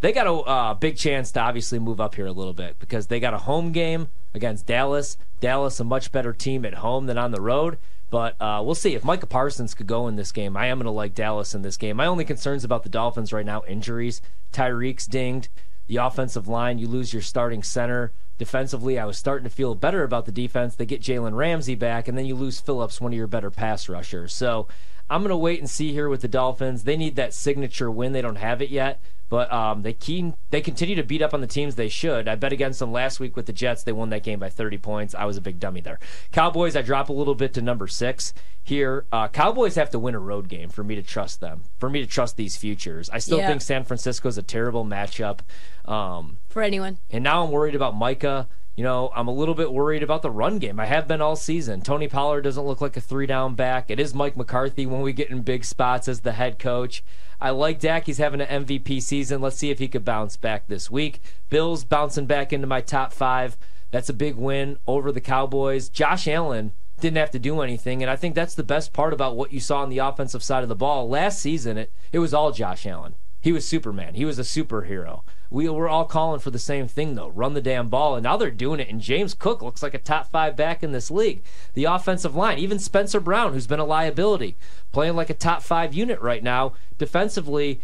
they 0.00 0.12
got 0.12 0.26
a 0.26 0.32
uh, 0.32 0.74
big 0.74 0.96
chance 0.96 1.32
to 1.32 1.40
obviously 1.40 1.78
move 1.78 2.00
up 2.00 2.14
here 2.14 2.26
a 2.26 2.32
little 2.32 2.52
bit 2.52 2.78
because 2.78 3.08
they 3.08 3.20
got 3.20 3.34
a 3.34 3.38
home 3.38 3.72
game 3.72 4.08
against 4.34 4.66
Dallas. 4.66 5.16
Dallas, 5.40 5.80
a 5.80 5.84
much 5.84 6.12
better 6.12 6.32
team 6.32 6.64
at 6.64 6.74
home 6.74 7.06
than 7.06 7.18
on 7.18 7.32
the 7.32 7.40
road. 7.40 7.78
But 8.10 8.40
uh, 8.40 8.62
we'll 8.64 8.74
see 8.74 8.94
if 8.94 9.04
Micah 9.04 9.26
Parsons 9.26 9.74
could 9.74 9.86
go 9.86 10.08
in 10.08 10.16
this 10.16 10.32
game. 10.32 10.56
I 10.56 10.66
am 10.66 10.78
going 10.78 10.86
to 10.86 10.90
like 10.90 11.14
Dallas 11.14 11.54
in 11.54 11.62
this 11.62 11.76
game. 11.76 11.96
My 11.96 12.06
only 12.06 12.24
concerns 12.24 12.64
about 12.64 12.82
the 12.82 12.88
Dolphins 12.88 13.32
right 13.32 13.44
now: 13.44 13.62
injuries. 13.68 14.22
Tyreek's 14.52 15.06
dinged. 15.06 15.48
The 15.88 15.96
offensive 15.96 16.48
line, 16.48 16.78
you 16.78 16.86
lose 16.86 17.12
your 17.12 17.22
starting 17.22 17.62
center. 17.62 18.12
Defensively, 18.36 18.98
I 18.98 19.04
was 19.04 19.18
starting 19.18 19.44
to 19.44 19.54
feel 19.54 19.74
better 19.74 20.04
about 20.04 20.26
the 20.26 20.32
defense. 20.32 20.74
They 20.74 20.86
get 20.86 21.02
Jalen 21.02 21.34
Ramsey 21.34 21.74
back, 21.74 22.08
and 22.08 22.16
then 22.16 22.26
you 22.26 22.34
lose 22.34 22.60
Phillips, 22.60 23.00
one 23.00 23.12
of 23.12 23.16
your 23.16 23.26
better 23.26 23.50
pass 23.50 23.88
rushers. 23.88 24.32
So 24.32 24.68
I'm 25.10 25.22
going 25.22 25.30
to 25.30 25.36
wait 25.36 25.60
and 25.60 25.68
see 25.68 25.92
here 25.92 26.08
with 26.08 26.20
the 26.20 26.28
Dolphins. 26.28 26.84
They 26.84 26.96
need 26.96 27.16
that 27.16 27.34
signature 27.34 27.90
win. 27.90 28.12
They 28.12 28.22
don't 28.22 28.36
have 28.36 28.60
it 28.62 28.68
yet, 28.68 29.00
but 29.28 29.52
um, 29.52 29.82
they 29.82 29.92
keen, 29.92 30.34
they 30.50 30.60
continue 30.60 30.94
to 30.96 31.02
beat 31.02 31.22
up 31.22 31.34
on 31.34 31.40
the 31.40 31.46
teams 31.46 31.74
they 31.74 31.88
should. 31.88 32.28
I 32.28 32.34
bet 32.34 32.52
against 32.52 32.78
them 32.78 32.92
last 32.92 33.20
week 33.20 33.36
with 33.36 33.46
the 33.46 33.52
Jets. 33.52 33.82
They 33.84 33.92
won 33.92 34.10
that 34.10 34.22
game 34.22 34.38
by 34.38 34.48
30 34.48 34.78
points. 34.78 35.14
I 35.14 35.24
was 35.24 35.36
a 35.36 35.40
big 35.40 35.60
dummy 35.60 35.80
there. 35.80 35.98
Cowboys, 36.32 36.76
I 36.76 36.82
drop 36.82 37.08
a 37.08 37.12
little 37.12 37.34
bit 37.34 37.52
to 37.54 37.62
number 37.62 37.86
six 37.86 38.32
here. 38.62 39.06
Uh, 39.12 39.28
Cowboys 39.28 39.74
have 39.74 39.90
to 39.90 39.98
win 39.98 40.14
a 40.14 40.18
road 40.18 40.48
game 40.48 40.68
for 40.68 40.82
me 40.84 40.94
to 40.94 41.02
trust 41.02 41.40
them, 41.40 41.64
for 41.78 41.88
me 41.90 42.00
to 42.00 42.06
trust 42.06 42.36
these 42.36 42.56
futures. 42.56 43.10
I 43.10 43.18
still 43.18 43.38
Yeah. 43.38 43.48
think 43.48 43.60
San 43.62 43.84
Francisco 43.84 44.28
is 44.28 44.38
a 44.38 44.42
terrible 44.42 44.84
matchup. 44.84 45.40
Um, 45.84 46.38
for 46.48 46.62
anyone. 46.62 46.98
and 47.10 47.24
now 47.24 47.44
I'm 47.44 47.50
worried 47.50 47.74
about 47.74 47.94
Micah. 47.96 48.48
You 48.78 48.84
know, 48.84 49.10
I'm 49.12 49.26
a 49.26 49.32
little 49.32 49.56
bit 49.56 49.72
worried 49.72 50.04
about 50.04 50.22
the 50.22 50.30
run 50.30 50.60
game. 50.60 50.78
I 50.78 50.86
have 50.86 51.08
been 51.08 51.20
all 51.20 51.34
season. 51.34 51.80
Tony 51.80 52.06
Pollard 52.06 52.42
doesn't 52.42 52.64
look 52.64 52.80
like 52.80 52.96
a 52.96 53.00
three 53.00 53.26
down 53.26 53.56
back. 53.56 53.90
It 53.90 53.98
is 53.98 54.14
Mike 54.14 54.36
McCarthy 54.36 54.86
when 54.86 55.00
we 55.00 55.12
get 55.12 55.30
in 55.30 55.42
big 55.42 55.64
spots 55.64 56.06
as 56.06 56.20
the 56.20 56.30
head 56.30 56.60
coach. 56.60 57.02
I 57.40 57.50
like 57.50 57.80
Dak. 57.80 58.06
He's 58.06 58.18
having 58.18 58.40
an 58.40 58.64
MVP 58.64 59.02
season. 59.02 59.40
Let's 59.40 59.56
see 59.56 59.70
if 59.70 59.80
he 59.80 59.88
could 59.88 60.04
bounce 60.04 60.36
back 60.36 60.68
this 60.68 60.92
week. 60.92 61.20
Bills 61.50 61.82
bouncing 61.82 62.26
back 62.26 62.52
into 62.52 62.68
my 62.68 62.80
top 62.80 63.12
five. 63.12 63.56
That's 63.90 64.10
a 64.10 64.14
big 64.14 64.36
win 64.36 64.78
over 64.86 65.10
the 65.10 65.20
Cowboys. 65.20 65.88
Josh 65.88 66.28
Allen 66.28 66.70
didn't 67.00 67.18
have 67.18 67.32
to 67.32 67.40
do 67.40 67.62
anything, 67.62 68.00
and 68.00 68.08
I 68.08 68.14
think 68.14 68.36
that's 68.36 68.54
the 68.54 68.62
best 68.62 68.92
part 68.92 69.12
about 69.12 69.34
what 69.34 69.52
you 69.52 69.58
saw 69.58 69.82
on 69.82 69.88
the 69.88 69.98
offensive 69.98 70.44
side 70.44 70.62
of 70.62 70.68
the 70.68 70.76
ball. 70.76 71.08
Last 71.08 71.40
season, 71.40 71.78
it, 71.78 71.92
it 72.12 72.20
was 72.20 72.32
all 72.32 72.52
Josh 72.52 72.86
Allen. 72.86 73.16
He 73.40 73.50
was 73.50 73.66
Superman. 73.66 74.14
He 74.14 74.24
was 74.24 74.38
a 74.38 74.42
superhero. 74.42 75.22
We 75.50 75.68
were 75.68 75.88
all 75.88 76.04
calling 76.04 76.40
for 76.40 76.50
the 76.50 76.58
same 76.58 76.88
thing, 76.88 77.14
though 77.14 77.30
run 77.30 77.54
the 77.54 77.60
damn 77.60 77.88
ball. 77.88 78.14
And 78.14 78.24
now 78.24 78.36
they're 78.36 78.50
doing 78.50 78.80
it. 78.80 78.88
And 78.88 79.00
James 79.00 79.34
Cook 79.34 79.62
looks 79.62 79.82
like 79.82 79.94
a 79.94 79.98
top 79.98 80.30
five 80.30 80.56
back 80.56 80.82
in 80.82 80.92
this 80.92 81.10
league. 81.10 81.42
The 81.74 81.84
offensive 81.84 82.34
line, 82.36 82.58
even 82.58 82.78
Spencer 82.78 83.20
Brown, 83.20 83.52
who's 83.52 83.66
been 83.66 83.80
a 83.80 83.84
liability, 83.84 84.56
playing 84.92 85.16
like 85.16 85.30
a 85.30 85.34
top 85.34 85.62
five 85.62 85.94
unit 85.94 86.20
right 86.20 86.42
now. 86.42 86.74
Defensively, 86.98 87.80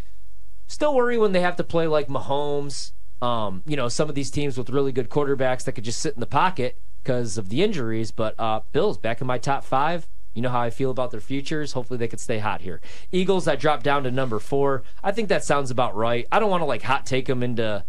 still 0.67 0.93
worry 0.93 1.17
when 1.17 1.31
they 1.31 1.41
have 1.41 1.55
to 1.55 1.63
play 1.63 1.87
like 1.87 2.07
Mahomes. 2.07 2.91
Um, 3.21 3.63
you 3.65 3.75
know, 3.75 3.87
some 3.87 4.09
of 4.09 4.15
these 4.15 4.29
teams 4.29 4.57
with 4.57 4.69
really 4.69 4.91
good 4.91 5.09
quarterbacks 5.09 5.63
that 5.63 5.71
could 5.71 5.85
just 5.85 5.99
sit 5.99 6.13
in 6.13 6.19
the 6.19 6.27
pocket 6.27 6.77
because 7.01 7.37
of 7.37 7.49
the 7.49 7.63
injuries. 7.63 8.11
But 8.11 8.35
uh, 8.39 8.61
Bills 8.73 8.97
back 8.97 9.21
in 9.21 9.27
my 9.27 9.37
top 9.37 9.63
five. 9.63 10.07
You 10.35 10.41
know 10.41 10.49
how 10.49 10.61
I 10.61 10.69
feel 10.69 10.91
about 10.91 11.09
their 11.09 11.21
futures. 11.21 11.71
Hopefully 11.71 11.97
they 11.97 12.07
could 12.07 12.19
stay 12.19 12.39
hot 12.39 12.61
here. 12.61 12.81
Eagles, 13.11 13.47
I 13.47 13.55
dropped 13.55 13.83
down 13.83 14.03
to 14.03 14.11
number 14.11 14.37
four. 14.37 14.83
I 15.03 15.11
think 15.11 15.29
that 15.29 15.43
sounds 15.43 15.71
about 15.71 15.95
right. 15.95 16.27
I 16.31 16.39
don't 16.39 16.51
want 16.51 16.61
to 16.61 16.65
like 16.65 16.83
hot 16.83 17.05
take 17.05 17.25
them 17.25 17.41
into 17.41 17.83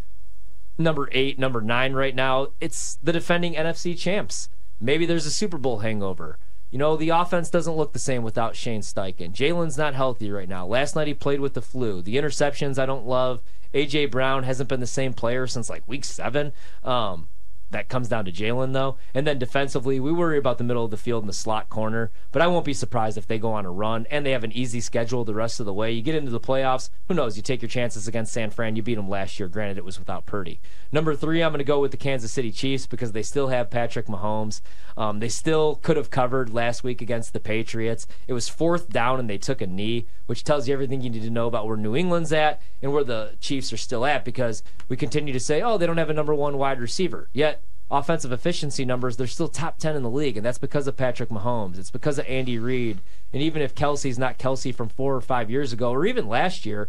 number 0.79 1.09
eight, 1.13 1.39
number 1.39 1.61
nine 1.61 1.93
right 1.93 2.15
now. 2.15 2.49
It's 2.61 2.99
the 3.03 3.13
defending 3.13 3.55
NFC 3.55 3.99
champs. 3.99 4.49
Maybe 4.81 5.07
there's 5.07 5.27
a 5.27 5.31
Super 5.31 5.59
Bowl 5.59 5.81
hangover. 5.81 6.39
You 6.71 6.79
know, 6.79 6.97
the 6.97 7.11
offense 7.11 7.51
doesn't 7.51 7.77
look 7.77 7.93
the 7.93 7.99
same 7.99 8.23
without 8.23 8.57
Shane 8.57 8.81
Steichen. 8.81 9.33
Jalen's 9.33 9.79
not 9.79 9.95
healthy 9.95 10.31
right 10.31 10.49
now. 10.49 10.67
Last 10.67 10.95
night 10.95 11.07
he 11.07 11.15
played 11.15 11.41
with 11.41 11.55
the 11.55 11.63
flu. 11.63 12.03
The 12.03 12.17
interceptions 12.17 12.79
I 12.79 12.87
don't 12.87 13.07
love. 13.07 13.43
AJ 13.73 14.11
Brown 14.11 14.43
hasn't 14.43 14.69
been 14.69 14.81
the 14.81 14.87
same 14.87 15.13
player 15.13 15.47
since 15.47 15.71
like 15.71 15.83
week 15.87 16.05
seven. 16.05 16.53
Um, 16.85 17.29
that 17.71 17.89
comes 17.89 18.09
down 18.09 18.25
to 18.25 18.33
Jalen, 18.33 18.73
though. 18.73 18.97
And 19.13 19.27
then 19.27 19.39
defensively, 19.39 19.99
we 19.99 20.13
worry 20.13 20.39
about 20.39 20.59
the 20.59 20.65
middle 20.65 20.85
of 20.85 20.91
the 20.91 20.97
field 20.97 21.23
and 21.23 21.29
the 21.29 21.35
slot 21.35 21.69
corner, 21.69 22.13
but 22.31 22.43
I 22.43 22.47
won't 22.47 22.65
be 22.65 22.73
surprised 22.73 23.19
if 23.19 23.27
they 23.27 23.39
go 23.39 23.53
on 23.53 23.67
a 23.67 23.71
run 23.71 24.07
and 24.11 24.25
they 24.25 24.31
have 24.31 24.45
an 24.45 24.53
easy 24.53 24.81
schedule 24.81 25.25
the 25.25 25.35
rest 25.35 25.59
of 25.59 25.67
the 25.67 25.75
way. 25.75 25.91
You 25.91 26.03
get 26.03 26.15
into 26.15 26.31
the 26.31 26.41
playoffs, 26.41 26.91
who 27.09 27.15
knows? 27.15 27.37
You 27.37 27.43
take 27.43 27.63
your 27.63 27.69
chances 27.69 28.07
against 28.07 28.33
San 28.33 28.51
Fran. 28.51 28.77
You 28.77 28.83
beat 28.83 28.95
them 28.95 29.09
last 29.09 29.41
year. 29.41 29.49
Granted, 29.49 29.79
it 29.79 29.85
was 29.85 29.99
without 29.99 30.27
Purdy. 30.27 30.61
Number 30.93 31.15
three, 31.15 31.43
I'm 31.43 31.51
going 31.51 31.59
to 31.59 31.65
go 31.65 31.81
with 31.81 31.91
the 31.91 31.97
Kansas 31.97 32.33
City 32.33 32.53
Chiefs 32.53 32.87
because 32.87 33.13
they 33.13 33.23
still 33.23 33.49
have 33.49 33.71
Patrick 33.71 34.07
Mahomes. 34.07 34.61
Um, 34.97 35.19
they 35.19 35.29
still 35.29 35.77
could 35.77 35.97
have 35.97 36.11
covered 36.11 36.55
last 36.55 36.85
week 36.85 37.03
against 37.03 37.33
the 37.33 37.41
Patriots. 37.41 38.07
It 38.29 38.33
was 38.33 38.49
fourth 38.49 38.89
down 38.91 39.19
and 39.19 39.29
they 39.29 39.39
took 39.39 39.61
a 39.61 39.67
knee, 39.67 40.07
which 40.27 40.45
tells 40.45 40.69
you 40.69 40.75
everything 40.75 41.01
you 41.01 41.11
need 41.11 41.23
to 41.23 41.31
know 41.31 41.47
about 41.47 41.67
where 41.67 41.77
New 41.77 41.97
England's 41.97 42.33
at 42.33 42.63
and 42.81 42.93
where 42.93 43.05
the 43.05 43.33
Chiefs 43.41 43.73
are 43.73 43.77
still 43.77 44.07
at 44.07 44.25
because 44.25 44.63
we 44.89 44.97
continue 44.97 45.33
to 45.33 45.41
say, 45.41 45.61
oh, 45.63 45.77
they 45.77 45.87
don't 45.87 45.99
have 45.99 46.11
a 46.11 46.15
number 46.15 46.35
one 46.35 46.57
wide 46.57 46.81
receiver. 46.81 47.29
Yet, 47.33 47.63
offensive 47.91 48.33
efficiency 48.33 48.85
numbers, 48.85 49.17
they're 49.17 49.27
still 49.27 49.49
top 49.49 49.79
10 49.79 49.97
in 49.97 50.03
the 50.03 50.11
league, 50.11 50.37
and 50.37 50.45
that's 50.45 50.59
because 50.59 50.87
of 50.87 50.97
Patrick 50.97 51.29
Mahomes. 51.29 51.79
It's 51.79 51.91
because 51.91 52.19
of 52.19 52.27
Andy 52.27 52.59
Reid. 52.59 53.01
And 53.33 53.43
even 53.43 53.63
if 53.63 53.75
Kelce's 53.75 54.19
not 54.19 54.39
Kelce 54.39 54.75
from 54.75 54.89
four 54.89 55.15
or 55.15 55.21
five 55.21 55.51
years 55.51 55.73
ago, 55.73 55.91
or 55.91 56.05
even 56.07 56.29
last 56.29 56.67
year, 56.67 56.89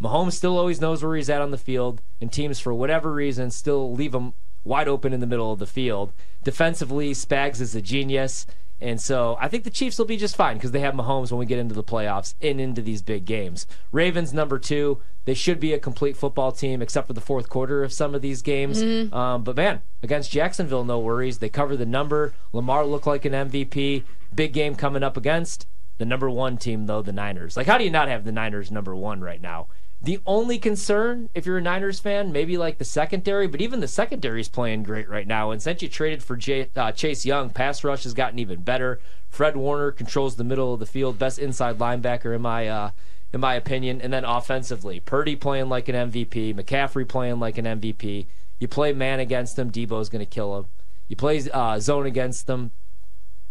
Mahomes 0.00 0.32
still 0.32 0.56
always 0.56 0.80
knows 0.80 1.02
where 1.02 1.16
he's 1.16 1.30
at 1.30 1.42
on 1.42 1.50
the 1.50 1.58
field, 1.58 2.00
and 2.20 2.32
teams, 2.32 2.60
for 2.60 2.72
whatever 2.72 3.12
reason, 3.12 3.50
still 3.50 3.92
leave 3.92 4.14
him 4.14 4.32
wide 4.64 4.88
open 4.88 5.12
in 5.12 5.20
the 5.20 5.26
middle 5.26 5.52
of 5.52 5.58
the 5.58 5.66
field. 5.66 6.12
Defensively, 6.44 7.12
Spags 7.12 7.60
is 7.60 7.74
a 7.74 7.82
genius. 7.82 8.46
And 8.80 9.00
so 9.00 9.36
I 9.40 9.48
think 9.48 9.64
the 9.64 9.70
Chiefs 9.70 9.98
will 9.98 10.06
be 10.06 10.16
just 10.16 10.36
fine 10.36 10.56
because 10.56 10.70
they 10.70 10.80
have 10.80 10.94
Mahomes 10.94 11.30
when 11.32 11.38
we 11.38 11.46
get 11.46 11.58
into 11.58 11.74
the 11.74 11.82
playoffs 11.82 12.34
and 12.40 12.60
into 12.60 12.80
these 12.80 13.02
big 13.02 13.24
games. 13.24 13.66
Ravens 13.92 14.32
number 14.32 14.58
two. 14.58 15.00
They 15.24 15.34
should 15.34 15.60
be 15.60 15.72
a 15.74 15.78
complete 15.78 16.16
football 16.16 16.52
team 16.52 16.80
except 16.80 17.06
for 17.06 17.12
the 17.12 17.20
fourth 17.20 17.48
quarter 17.50 17.82
of 17.84 17.92
some 17.92 18.14
of 18.14 18.22
these 18.22 18.40
games. 18.40 18.80
Um, 19.12 19.42
but 19.42 19.56
man, 19.56 19.82
against 20.02 20.30
Jacksonville, 20.30 20.84
no 20.84 20.98
worries. 20.98 21.38
They 21.38 21.50
cover 21.50 21.76
the 21.76 21.84
number. 21.84 22.32
Lamar 22.52 22.86
looked 22.86 23.06
like 23.06 23.24
an 23.26 23.32
MVP. 23.32 24.04
Big 24.34 24.52
game 24.52 24.74
coming 24.74 25.02
up 25.02 25.16
against 25.16 25.66
the 25.98 26.06
number 26.06 26.30
one 26.30 26.56
team, 26.56 26.86
though, 26.86 27.02
the 27.02 27.12
Niners. 27.12 27.56
Like, 27.56 27.66
how 27.66 27.76
do 27.76 27.84
you 27.84 27.90
not 27.90 28.08
have 28.08 28.24
the 28.24 28.32
Niners 28.32 28.70
number 28.70 28.94
one 28.96 29.20
right 29.20 29.42
now? 29.42 29.66
The 30.00 30.20
only 30.26 30.58
concern, 30.58 31.28
if 31.34 31.44
you're 31.44 31.58
a 31.58 31.62
Niners 31.62 31.98
fan, 31.98 32.30
maybe 32.30 32.56
like 32.56 32.78
the 32.78 32.84
secondary, 32.84 33.48
but 33.48 33.60
even 33.60 33.80
the 33.80 33.88
secondary 33.88 34.40
is 34.40 34.48
playing 34.48 34.84
great 34.84 35.08
right 35.08 35.26
now. 35.26 35.50
And 35.50 35.60
since 35.60 35.82
you 35.82 35.88
traded 35.88 36.22
for 36.22 36.36
Jay, 36.36 36.68
uh, 36.76 36.92
Chase 36.92 37.26
Young, 37.26 37.50
pass 37.50 37.82
rush 37.82 38.04
has 38.04 38.14
gotten 38.14 38.38
even 38.38 38.60
better. 38.62 39.00
Fred 39.28 39.56
Warner 39.56 39.90
controls 39.90 40.36
the 40.36 40.44
middle 40.44 40.72
of 40.72 40.78
the 40.78 40.86
field, 40.86 41.18
best 41.18 41.40
inside 41.40 41.78
linebacker 41.78 42.34
in 42.34 42.42
my 42.42 42.68
uh, 42.68 42.90
in 43.32 43.40
my 43.40 43.54
opinion. 43.54 44.00
And 44.00 44.12
then 44.12 44.24
offensively, 44.24 45.00
Purdy 45.00 45.34
playing 45.34 45.68
like 45.68 45.88
an 45.88 46.10
MVP, 46.10 46.54
McCaffrey 46.54 47.06
playing 47.06 47.40
like 47.40 47.58
an 47.58 47.64
MVP. 47.64 48.26
You 48.60 48.68
play 48.68 48.92
man 48.92 49.18
against 49.18 49.56
them, 49.56 49.70
Deebo's 49.70 50.08
going 50.08 50.24
to 50.24 50.30
kill 50.30 50.56
him. 50.58 50.66
You 51.08 51.16
play 51.16 51.42
uh, 51.52 51.80
zone 51.80 52.06
against 52.06 52.46
them, 52.46 52.70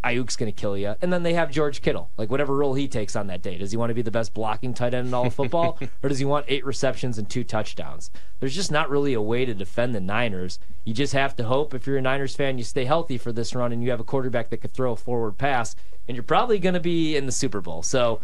Aiyuk's 0.03 0.35
going 0.35 0.51
to 0.51 0.55
kill 0.55 0.77
you. 0.77 0.95
And 1.01 1.11
then 1.11 1.23
they 1.23 1.33
have 1.33 1.51
George 1.51 1.81
Kittle. 1.81 2.09
Like, 2.17 2.29
whatever 2.29 2.55
role 2.55 2.75
he 2.75 2.87
takes 2.87 3.15
on 3.15 3.27
that 3.27 3.41
day. 3.41 3.57
Does 3.57 3.71
he 3.71 3.77
want 3.77 3.89
to 3.89 3.93
be 3.93 4.01
the 4.01 4.11
best 4.11 4.33
blocking 4.33 4.73
tight 4.73 4.93
end 4.93 5.07
in 5.07 5.13
all 5.13 5.27
of 5.27 5.33
football? 5.33 5.79
or 6.03 6.09
does 6.09 6.19
he 6.19 6.25
want 6.25 6.45
eight 6.47 6.65
receptions 6.65 7.17
and 7.17 7.29
two 7.29 7.43
touchdowns? 7.43 8.11
There's 8.39 8.55
just 8.55 8.71
not 8.71 8.89
really 8.89 9.13
a 9.13 9.21
way 9.21 9.45
to 9.45 9.53
defend 9.53 9.95
the 9.95 9.99
Niners. 9.99 10.59
You 10.85 10.93
just 10.93 11.13
have 11.13 11.35
to 11.37 11.45
hope, 11.45 11.73
if 11.73 11.87
you're 11.87 11.97
a 11.97 12.01
Niners 12.01 12.35
fan, 12.35 12.57
you 12.57 12.63
stay 12.63 12.85
healthy 12.85 13.17
for 13.17 13.31
this 13.31 13.55
run 13.55 13.71
and 13.71 13.83
you 13.83 13.89
have 13.89 13.99
a 13.99 14.05
quarterback 14.05 14.49
that 14.49 14.57
could 14.57 14.71
throw 14.71 14.93
a 14.93 14.95
forward 14.95 15.37
pass. 15.37 15.75
And 16.07 16.15
you're 16.15 16.23
probably 16.23 16.59
going 16.59 16.75
to 16.75 16.79
be 16.79 17.15
in 17.15 17.25
the 17.25 17.31
Super 17.31 17.59
Bowl. 17.59 17.83
So 17.83 18.21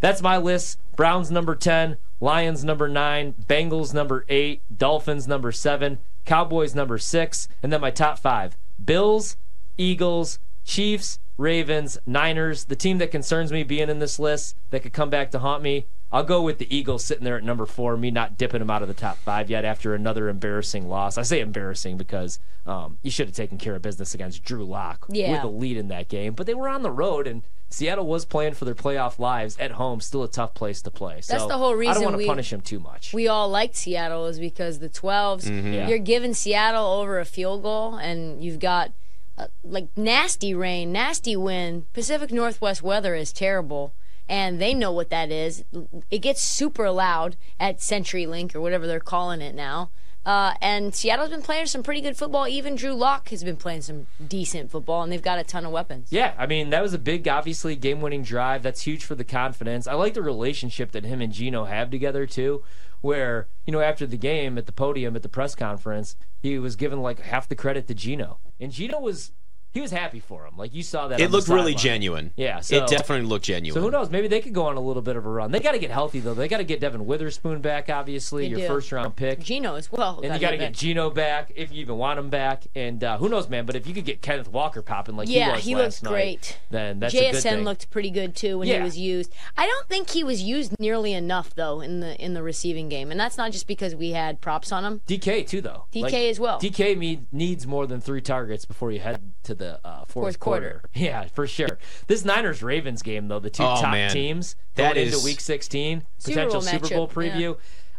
that's 0.00 0.22
my 0.22 0.36
list. 0.36 0.78
Browns 0.96 1.30
number 1.30 1.54
10, 1.54 1.96
Lions 2.20 2.64
number 2.64 2.88
9, 2.88 3.34
Bengals 3.48 3.94
number 3.94 4.24
8, 4.28 4.62
Dolphins 4.76 5.26
number 5.26 5.50
7, 5.50 5.98
Cowboys 6.24 6.74
number 6.74 6.98
6, 6.98 7.48
and 7.62 7.72
then 7.72 7.80
my 7.80 7.90
top 7.90 8.18
five 8.18 8.56
Bills, 8.82 9.36
Eagles, 9.78 10.38
Chiefs, 10.64 11.18
Ravens, 11.36 11.98
Niners. 12.06 12.64
The 12.64 12.76
team 12.76 12.98
that 12.98 13.10
concerns 13.10 13.52
me 13.52 13.62
being 13.62 13.88
in 13.90 13.98
this 13.98 14.18
list 14.18 14.56
that 14.70 14.82
could 14.82 14.92
come 14.92 15.10
back 15.10 15.30
to 15.32 15.38
haunt 15.40 15.62
me, 15.62 15.86
I'll 16.12 16.22
go 16.22 16.40
with 16.42 16.58
the 16.58 16.74
Eagles 16.74 17.04
sitting 17.04 17.24
there 17.24 17.36
at 17.36 17.42
number 17.42 17.66
four, 17.66 17.96
me 17.96 18.10
not 18.12 18.38
dipping 18.38 18.60
them 18.60 18.70
out 18.70 18.82
of 18.82 18.88
the 18.88 18.94
top 18.94 19.16
five 19.18 19.50
yet 19.50 19.64
after 19.64 19.94
another 19.94 20.28
embarrassing 20.28 20.88
loss. 20.88 21.18
I 21.18 21.22
say 21.22 21.40
embarrassing 21.40 21.96
because 21.96 22.38
um, 22.66 22.98
you 23.02 23.10
should 23.10 23.26
have 23.26 23.34
taken 23.34 23.58
care 23.58 23.74
of 23.74 23.82
business 23.82 24.14
against 24.14 24.44
Drew 24.44 24.64
Lock 24.64 25.06
Yeah. 25.10 25.32
with 25.32 25.42
a 25.42 25.48
lead 25.48 25.76
in 25.76 25.88
that 25.88 26.08
game, 26.08 26.34
but 26.34 26.46
they 26.46 26.54
were 26.54 26.68
on 26.68 26.82
the 26.82 26.90
road 26.92 27.26
and 27.26 27.42
Seattle 27.68 28.06
was 28.06 28.24
playing 28.24 28.54
for 28.54 28.64
their 28.64 28.76
playoff 28.76 29.18
lives 29.18 29.56
at 29.58 29.72
home, 29.72 30.00
still 30.00 30.22
a 30.22 30.28
tough 30.28 30.54
place 30.54 30.80
to 30.82 30.90
play. 30.92 31.20
So 31.20 31.32
That's 31.32 31.46
the 31.46 31.58
whole 31.58 31.74
reason. 31.74 31.90
I 31.90 31.94
reason 31.94 32.02
don't 32.02 32.12
want 32.12 32.14
to 32.14 32.18
we- 32.18 32.26
punish 32.28 32.50
them 32.50 32.60
too 32.60 32.78
much. 32.78 33.12
we 33.12 33.26
all 33.26 33.48
liked 33.48 33.74
Seattle 33.74 34.26
is 34.26 34.38
because 34.38 34.78
the 34.78 34.88
12s, 34.88 35.46
Yeah. 35.74 35.88
you're 35.88 35.98
giving 35.98 36.32
Seattle 36.32 36.86
over 36.86 37.18
a 37.18 37.24
field 37.24 37.64
goal, 37.64 37.96
and 37.96 38.44
you've 38.44 38.60
got 38.60 38.92
uh, 39.36 39.46
like 39.62 39.88
nasty 39.96 40.54
rain, 40.54 40.92
nasty 40.92 41.36
wind. 41.36 41.92
Pacific 41.92 42.30
Northwest 42.30 42.82
weather 42.82 43.14
is 43.14 43.32
terrible, 43.32 43.94
and 44.28 44.60
they 44.60 44.74
know 44.74 44.92
what 44.92 45.10
that 45.10 45.30
is. 45.30 45.64
It 46.10 46.18
gets 46.18 46.40
super 46.40 46.90
loud 46.90 47.36
at 47.58 47.78
CenturyLink 47.78 48.54
or 48.54 48.60
whatever 48.60 48.86
they're 48.86 49.00
calling 49.00 49.40
it 49.40 49.54
now. 49.54 49.90
Uh, 50.24 50.54
and 50.62 50.94
Seattle's 50.94 51.28
been 51.28 51.42
playing 51.42 51.66
some 51.66 51.82
pretty 51.82 52.00
good 52.00 52.16
football. 52.16 52.48
Even 52.48 52.76
Drew 52.76 52.94
Lock 52.94 53.28
has 53.28 53.44
been 53.44 53.56
playing 53.56 53.82
some 53.82 54.06
decent 54.26 54.70
football, 54.70 55.02
and 55.02 55.12
they've 55.12 55.20
got 55.20 55.38
a 55.38 55.44
ton 55.44 55.66
of 55.66 55.72
weapons. 55.72 56.08
Yeah, 56.10 56.32
I 56.38 56.46
mean 56.46 56.70
that 56.70 56.82
was 56.82 56.94
a 56.94 56.98
big, 56.98 57.28
obviously 57.28 57.76
game-winning 57.76 58.22
drive. 58.22 58.62
That's 58.62 58.82
huge 58.82 59.04
for 59.04 59.14
the 59.14 59.24
confidence. 59.24 59.86
I 59.86 59.92
like 59.94 60.14
the 60.14 60.22
relationship 60.22 60.92
that 60.92 61.04
him 61.04 61.20
and 61.20 61.30
Gino 61.30 61.64
have 61.64 61.90
together 61.90 62.26
too. 62.26 62.62
Where 63.04 63.48
you 63.66 63.72
know 63.72 63.80
after 63.82 64.06
the 64.06 64.16
game 64.16 64.56
at 64.56 64.64
the 64.64 64.72
podium 64.72 65.14
at 65.14 65.22
the 65.22 65.28
press 65.28 65.54
conference, 65.54 66.16
he 66.40 66.58
was 66.58 66.74
given 66.74 67.02
like 67.02 67.20
half 67.20 67.46
the 67.46 67.54
credit 67.54 67.86
to 67.88 67.94
Gino, 67.94 68.40
and 68.58 68.72
Gino 68.72 68.98
was 68.98 69.32
he 69.74 69.80
was 69.80 69.90
happy 69.90 70.20
for 70.20 70.46
him. 70.46 70.56
Like 70.56 70.72
you 70.72 70.82
saw 70.82 71.08
that. 71.08 71.20
It 71.20 71.24
on 71.24 71.30
the 71.30 71.36
looked 71.36 71.48
really 71.48 71.72
sideline. 71.72 71.78
genuine. 71.78 72.32
Yeah, 72.36 72.60
so- 72.60 72.76
it 72.76 72.86
definitely 72.88 73.26
looked 73.26 73.44
genuine. 73.44 73.74
So 73.74 73.84
who 73.84 73.90
knows? 73.90 74.08
Maybe 74.08 74.28
they 74.28 74.40
could 74.40 74.54
go 74.54 74.66
on 74.66 74.76
a 74.76 74.80
little 74.80 75.02
bit 75.02 75.16
of 75.16 75.26
a 75.26 75.28
run. 75.28 75.50
They 75.52 75.60
got 75.60 75.72
to 75.72 75.78
get 75.78 75.90
healthy 75.90 76.20
though. 76.20 76.32
They 76.34 76.48
got 76.48 76.58
to 76.58 76.64
get 76.64 76.80
Devon 76.80 77.04
Witherspoon 77.06 77.60
back, 77.60 77.90
obviously, 77.90 78.44
They 78.44 78.50
your 78.50 78.60
do. 78.60 78.66
first 78.68 78.90
round 78.92 79.16
pick. 79.16 79.40
Gino 79.40 79.74
as 79.74 79.90
well. 79.92 80.20
And 80.22 80.32
you 80.32 80.40
got 80.40 80.52
to 80.52 80.56
get 80.56 80.72
Gino 80.72 81.10
back 81.10 81.52
if 81.56 81.72
you 81.72 81.80
even 81.80 81.96
want 81.98 82.18
him 82.18 82.30
back. 82.30 82.66
And 82.74 83.02
uh, 83.02 83.18
who 83.18 83.28
knows, 83.28 83.48
man? 83.48 83.66
But 83.66 83.74
if 83.76 83.86
you 83.86 83.92
could 83.94 84.04
get 84.04 84.22
Kenneth 84.22 84.48
Walker 84.48 84.80
popping 84.80 85.16
like 85.16 85.28
Yeah, 85.28 85.46
he 85.48 85.52
was 85.56 85.64
he 85.64 85.74
last 85.74 86.02
looked 86.04 86.12
night, 86.12 86.12
great. 86.12 86.58
then 86.70 87.00
that's 87.00 87.12
a 87.14 87.18
good 87.18 87.34
JSN 87.34 87.42
thing. 87.42 87.64
looked 87.64 87.90
pretty 87.90 88.10
good 88.10 88.36
too 88.36 88.58
when 88.58 88.68
Yeah. 88.68 88.78
he 88.78 88.82
was 88.84 88.96
used. 88.96 89.32
I 89.56 89.66
don't 89.66 89.88
think 89.88 90.10
he 90.10 90.22
was 90.22 90.42
used 90.42 90.78
nearly 90.78 91.12
enough 91.12 91.54
though 91.54 91.80
in 91.80 92.00
the 92.00 92.14
in 92.24 92.34
the 92.34 92.42
receiving 92.42 92.88
game, 92.88 93.10
and 93.10 93.18
that's 93.18 93.36
not 93.36 93.50
just 93.50 93.66
because 93.66 93.94
we 93.96 94.10
had 94.12 94.40
props 94.40 94.70
on 94.70 94.84
him. 94.84 95.00
DK 95.08 95.46
too, 95.48 95.60
though. 95.60 95.86
DK 95.92 96.30
as 96.30 96.38
well. 96.38 96.60
DK 96.60 96.96
me- 96.96 97.24
needs 97.32 97.66
more 97.66 97.86
than 97.86 98.00
three 98.00 98.20
targets 98.20 98.64
before 98.64 98.92
you 98.92 99.00
head 99.00 99.20
to 99.42 99.54
the 99.54 99.63
uh, 99.84 99.98
fourth, 100.00 100.08
Fourth 100.08 100.40
quarter. 100.40 100.82
Yeah, 100.94 101.26
for 101.34 101.46
sure. 101.46 101.78
This 102.06 102.24
Niners 102.24 102.62
Ravens 102.62 103.02
game, 103.02 103.28
though, 103.28 103.40
the 103.40 103.50
two 103.50 103.62
Oh, 103.62 103.80
top 103.80 103.92
man. 103.92 104.10
teams 104.10 104.56
That 104.74 104.94
going 104.94 105.06
is- 105.06 105.14
into 105.14 105.24
Week 105.24 105.40
16, 105.40 106.04
Super 106.18 106.34
potential 106.34 106.52
Bowl 106.52 106.62
Super 106.62 106.88
Bowl 106.88 107.08
matchup, 107.08 107.24
yeah. 107.26 107.32
preview. 107.36 107.56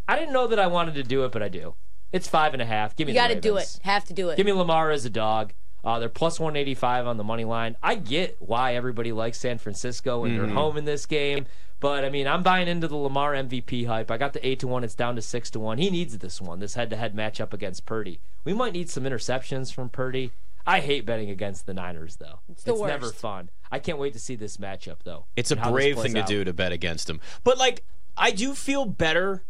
I 0.07 0.19
didn't 0.19 0.33
know 0.33 0.47
that 0.47 0.59
I 0.59 0.67
wanted 0.67 0.93
to 0.95 1.03
do 1.03 1.23
it, 1.25 1.31
but 1.31 1.41
I 1.43 1.49
do. 1.49 1.75
It's 2.11 2.27
five 2.27 2.53
and 2.53 2.61
a 2.61 2.65
half. 2.65 2.95
Give 2.95 3.07
me 3.07 3.13
You 3.13 3.19
the 3.19 3.27
got 3.27 3.33
to 3.33 3.41
do 3.41 3.55
Ravens. 3.55 3.75
it. 3.77 3.81
Have 3.85 4.05
to 4.05 4.13
do 4.13 4.29
it. 4.29 4.37
Give 4.37 4.45
me 4.45 4.53
Lamar 4.53 4.91
as 4.91 5.03
a 5.05 5.09
dog. 5.09 5.53
Uh, 5.83 5.99
they're 5.99 6.09
plus 6.09 6.39
185 6.39 7.05
on 7.07 7.17
the 7.17 7.23
money 7.23 7.43
line. 7.45 7.75
I 7.83 7.95
get 7.95 8.37
why 8.39 8.75
everybody 8.75 9.11
likes 9.11 9.39
San 9.39 9.57
Francisco 9.57 10.23
and 10.23 10.33
Mm-hmm. 10.37 10.45
they're 10.45 10.55
home 10.55 10.77
in 10.77 10.85
this 10.85 11.05
game. 11.05 11.45
But 11.79 12.05
I 12.05 12.09
mean, 12.09 12.25
I'm 12.25 12.41
buying 12.41 12.67
into 12.67 12.87
the 12.87 12.95
Lamar 12.95 13.33
MVP 13.33 13.85
hype. 13.85 14.09
I 14.09 14.17
got 14.17 14.33
the 14.33 14.47
eight 14.47 14.59
to 14.59 14.67
one. 14.67 14.83
It's 14.83 14.95
down 14.95 15.15
to 15.17 15.21
six 15.21 15.51
to 15.51 15.59
one. 15.59 15.77
He 15.77 15.89
needs 15.89 16.17
this 16.17 16.41
one. 16.41 16.59
This 16.59 16.73
head-to-head 16.75 17.15
matchup 17.15 17.53
against 17.53 17.85
Purdy. 17.85 18.19
We 18.45 18.53
might 18.53 18.73
need 18.73 18.89
some 18.89 19.03
interceptions 19.03 19.73
from 19.73 19.89
Purdy. 19.89 20.31
I 20.67 20.79
hate 20.79 21.05
betting 21.05 21.29
against 21.29 21.65
the 21.65 21.73
Niners, 21.73 22.15
though. 22.15 22.39
It's, 22.49 22.63
the 22.63 22.73
never 22.73 23.07
worst. 23.07 23.17
fun. 23.17 23.49
I 23.71 23.79
can't 23.79 23.97
wait 23.97 24.13
to 24.13 24.19
see 24.19 24.35
this 24.35 24.57
matchup, 24.57 24.97
though. 25.03 25.25
It's 25.35 25.51
a 25.51 25.55
and 25.55 25.61
how 25.61 25.67
this 25.67 25.73
brave 25.73 25.99
thing 25.99 26.13
to 26.15 26.21
out. 26.21 26.27
do 26.27 26.43
to 26.43 26.53
bet 26.53 26.71
against 26.71 27.07
them. 27.07 27.21
But 27.43 27.57
like, 27.57 27.83
I 28.17 28.31
do 28.31 28.55
feel 28.55 28.85
better 28.85 29.43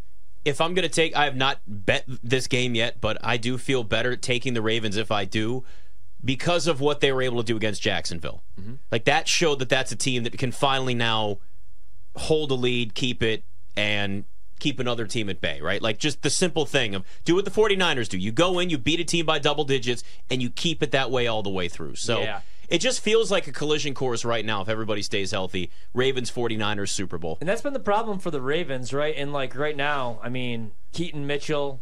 if 0.43 0.59
I'm 0.59 0.73
going 0.73 0.87
to 0.87 0.93
take. 0.93 1.15
I 1.15 1.25
have 1.25 1.35
not 1.35 1.59
bet 1.67 2.05
this 2.07 2.47
game 2.47 2.75
yet, 2.75 2.99
but 2.99 3.17
I 3.23 3.37
do 3.37 3.57
feel 3.57 3.83
better 3.83 4.15
taking 4.15 4.53
the 4.53 4.61
Ravens 4.61 4.97
if 4.97 5.11
I 5.11 5.25
do 5.25 5.63
because 6.23 6.67
of 6.67 6.81
what 6.81 6.99
they 6.99 7.11
were 7.11 7.21
able 7.21 7.37
to 7.37 7.43
do 7.43 7.55
against 7.55 7.81
Jacksonville. 7.81 8.43
Mm-hmm. 8.59 8.75
Like 8.91 9.05
that 9.05 9.27
showed 9.27 9.59
that 9.59 9.69
that's 9.69 9.91
a 9.91 9.95
team 9.95 10.23
that 10.23 10.37
can 10.37 10.51
finally 10.51 10.95
now 10.95 11.37
hold 12.15 12.51
a 12.51 12.55
lead, 12.55 12.95
keep 12.95 13.21
it, 13.21 13.43
and 13.77 14.25
keep 14.59 14.79
another 14.79 15.05
team 15.07 15.29
at 15.29 15.41
bay, 15.41 15.59
right? 15.61 15.81
Like 15.81 15.97
just 15.97 16.21
the 16.21 16.29
simple 16.29 16.65
thing 16.65 16.95
of 16.95 17.03
do 17.23 17.35
what 17.35 17.45
the 17.45 17.51
49ers 17.51 18.07
do. 18.09 18.17
You 18.17 18.31
go 18.31 18.59
in, 18.59 18.69
you 18.69 18.77
beat 18.77 18.99
a 18.99 19.03
team 19.03 19.25
by 19.25 19.39
double 19.39 19.63
digits, 19.63 20.03
and 20.29 20.41
you 20.41 20.49
keep 20.49 20.81
it 20.81 20.91
that 20.91 21.11
way 21.11 21.27
all 21.27 21.43
the 21.43 21.49
way 21.49 21.67
through. 21.67 21.95
So 21.95 22.21
Yeah. 22.21 22.41
it 22.69 22.79
just 22.79 23.01
feels 23.01 23.29
like 23.31 23.47
a 23.47 23.51
collision 23.51 23.93
course 23.93 24.23
right 24.25 24.45
now 24.45 24.61
if 24.61 24.69
everybody 24.69 25.01
stays 25.01 25.31
healthy. 25.31 25.69
Ravens 25.93 26.31
49ers 26.31 26.89
Super 26.89 27.17
Bowl. 27.17 27.37
And 27.39 27.49
that's 27.49 27.61
been 27.61 27.73
the 27.73 27.79
problem 27.79 28.19
for 28.19 28.31
the 28.31 28.41
Ravens, 28.41 28.93
right? 28.93 29.13
And 29.17 29.33
like 29.33 29.55
right 29.55 29.75
now, 29.77 30.19
I 30.23 30.29
mean, 30.29 30.71
Keaton 30.93 31.27
Mitchell, 31.27 31.81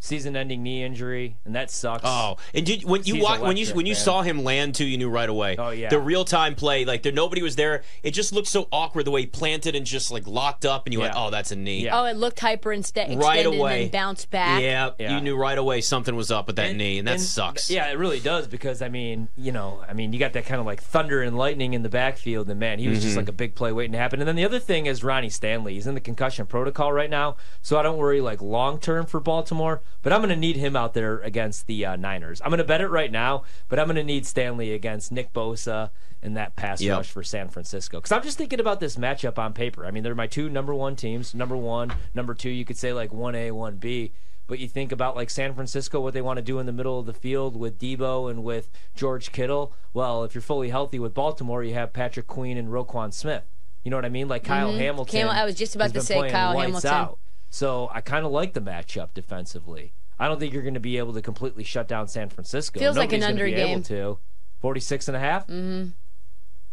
season-ending 0.00 0.62
knee 0.62 0.82
injury, 0.84 1.36
and 1.44 1.54
that 1.54 1.70
sucks. 1.70 2.02
Oh, 2.04 2.36
and 2.54 2.64
did, 2.64 2.84
when 2.84 3.02
you 3.04 3.14
He's 3.16 3.24
when 3.40 3.56
you 3.56 3.66
when 3.74 3.86
you 3.86 3.94
man. 3.94 4.00
saw 4.02 4.22
him 4.22 4.44
land 4.44 4.74
too, 4.74 4.84
you 4.86 4.96
knew 4.96 5.08
right 5.10 5.28
away. 5.28 5.56
Oh, 5.58 5.70
yeah. 5.70 5.88
the 5.88 5.98
real 5.98 6.24
time 6.24 6.54
play, 6.54 6.84
like 6.84 7.02
there 7.02 7.12
nobody 7.12 7.42
was 7.42 7.56
there. 7.56 7.82
It 8.02 8.12
just 8.12 8.32
looked 8.32 8.48
so 8.48 8.68
awkward 8.72 9.04
the 9.04 9.10
way 9.10 9.22
he 9.22 9.26
planted 9.26 9.74
and 9.74 9.84
just 9.84 10.10
like 10.10 10.26
locked 10.26 10.64
up, 10.64 10.86
and 10.86 10.92
you 10.92 11.00
went, 11.00 11.14
"Oh, 11.16 11.30
that's 11.30 11.50
a 11.50 11.56
knee." 11.56 11.84
Yeah. 11.84 12.00
oh, 12.00 12.04
it 12.04 12.16
looked 12.16 12.40
hyper 12.40 12.70
inste- 12.70 12.88
extended 12.88 13.18
Right 13.18 13.44
and 13.46 13.54
away. 13.56 13.82
then 13.84 13.90
bounced 13.90 14.30
back. 14.30 14.62
Yeah, 14.62 14.90
Yeah. 14.98 15.14
you 15.16 15.20
knew 15.20 15.36
right 15.36 15.58
away 15.58 15.80
something 15.80 16.14
was 16.16 16.30
up 16.30 16.46
with 16.46 16.56
that 16.56 16.74
knee, 16.76 16.98
and 16.98 17.08
that 17.08 17.20
sucks. 17.20 17.70
Yeah, 17.70 17.90
it 17.90 17.98
really 17.98 18.20
does 18.20 18.46
because 18.46 18.80
I 18.82 18.88
mean, 18.88 19.28
you 19.36 19.52
know, 19.52 19.84
I 19.88 19.92
mean, 19.94 20.12
you 20.12 20.18
got 20.18 20.32
that 20.34 20.46
kind 20.46 20.60
of 20.60 20.66
like 20.66 20.82
thunder 20.82 21.22
and 21.22 21.36
lightning 21.36 21.74
in 21.74 21.82
the 21.82 21.88
backfield, 21.88 22.48
and 22.50 22.58
man, 22.60 22.78
he 22.78 22.88
was 22.88 22.98
just 22.98 23.08
Mm-hmm. 23.08 23.18
like 23.20 23.28
a 23.28 23.32
big 23.32 23.54
play 23.54 23.72
waiting 23.72 23.92
to 23.92 23.98
happen. 23.98 24.20
And 24.20 24.28
then 24.28 24.36
the 24.36 24.44
other 24.44 24.58
thing 24.58 24.86
is 24.86 25.02
Ronnie 25.02 25.30
Stanley. 25.30 25.74
He's 25.74 25.86
in 25.86 25.94
the 25.94 26.00
concussion 26.00 26.46
protocol 26.46 26.92
right 26.92 27.08
now, 27.10 27.36
so 27.62 27.78
I 27.78 27.82
don't 27.82 27.96
worry 27.96 28.20
like 28.20 28.40
long 28.42 28.78
term 28.78 29.06
for 29.06 29.18
Baltimore. 29.18 29.80
But 30.02 30.12
I'm 30.12 30.20
going 30.20 30.30
to 30.30 30.36
need 30.36 30.56
him 30.56 30.76
out 30.76 30.94
there 30.94 31.18
against 31.20 31.66
the 31.66 31.84
uh, 31.84 31.96
Niners. 31.96 32.40
I'm 32.42 32.50
going 32.50 32.58
to 32.58 32.64
bet 32.64 32.80
it 32.80 32.88
right 32.88 33.10
now, 33.10 33.42
but 33.68 33.78
I'm 33.78 33.86
going 33.86 33.96
to 33.96 34.04
need 34.04 34.26
Stanley 34.26 34.72
against 34.72 35.10
Nick 35.10 35.32
Bosa 35.32 35.90
and 36.22 36.36
that 36.36 36.54
pass 36.56 36.80
Yep. 36.80 36.96
rush 36.96 37.10
for 37.10 37.22
San 37.22 37.48
Francisco. 37.48 37.98
Because 37.98 38.12
I'm 38.12 38.22
just 38.22 38.38
thinking 38.38 38.60
about 38.60 38.80
this 38.80 38.96
matchup 38.96 39.38
on 39.38 39.52
paper. 39.52 39.84
I 39.86 39.90
mean, 39.90 40.02
they're 40.04 40.14
my 40.14 40.26
two 40.26 40.48
number 40.48 40.74
one 40.74 40.94
teams. 40.96 41.34
Number 41.34 41.56
one, 41.56 41.92
number 42.14 42.34
two. 42.34 42.50
You 42.50 42.64
could 42.64 42.76
say 42.76 42.92
like 42.92 43.12
one 43.12 43.34
A, 43.34 43.50
one 43.50 43.76
B. 43.76 44.12
But 44.46 44.58
you 44.60 44.66
think 44.68 44.92
about 44.92 45.14
like 45.14 45.28
San 45.30 45.52
Francisco, 45.52 46.00
what 46.00 46.14
they 46.14 46.22
want 46.22 46.38
to 46.38 46.42
do 46.42 46.58
in 46.58 46.64
the 46.64 46.72
middle 46.72 46.98
of 46.98 47.04
the 47.04 47.12
field 47.12 47.54
with 47.54 47.78
Deebo 47.78 48.30
and 48.30 48.42
with 48.42 48.70
George 48.94 49.30
Kittle. 49.30 49.74
Well, 49.92 50.24
if 50.24 50.34
you're 50.34 50.40
fully 50.42 50.70
healthy 50.70 50.98
with 50.98 51.12
Baltimore, 51.12 51.62
you 51.62 51.74
have 51.74 51.92
Patrick 51.92 52.26
Queen 52.26 52.56
and 52.56 52.68
Roquan 52.68 53.12
Smith. 53.12 53.42
You 53.84 53.90
know 53.90 53.98
what 53.98 54.06
I 54.06 54.08
mean? 54.10 54.26
Like 54.26 54.44
Kyle 54.44 54.72
Hamilton. 54.72 55.20
Cam- 55.20 55.28
I 55.28 55.44
was 55.44 55.54
just 55.54 55.76
about 55.76 55.92
to 55.92 56.00
say 56.00 56.30
Kyle 56.30 56.54
lights 56.54 56.66
Hamilton. 56.82 56.90
Out. 56.94 57.18
So 57.50 57.90
I 57.92 58.00
kind 58.00 58.24
of 58.26 58.32
like 58.32 58.52
the 58.52 58.60
matchup 58.60 59.14
defensively. 59.14 59.94
I 60.18 60.28
don't 60.28 60.40
think 60.40 60.52
you're 60.52 60.62
going 60.62 60.74
to 60.74 60.80
be 60.80 60.98
able 60.98 61.14
to 61.14 61.22
completely 61.22 61.64
shut 61.64 61.88
down 61.88 62.08
San 62.08 62.28
Francisco. 62.28 62.78
Feels 62.80 62.96
like 62.96 63.12
an 63.12 63.20
Nobody's 63.20 63.36
gonna 63.36 63.48
under 63.50 63.56
be 63.56 63.62
game. 63.64 63.78
Able 63.78 63.82
to. 63.84 64.18
46 64.60 65.08
and 65.08 65.16
a 65.16 65.20
half? 65.20 65.46
Mm-hmm. 65.46 65.90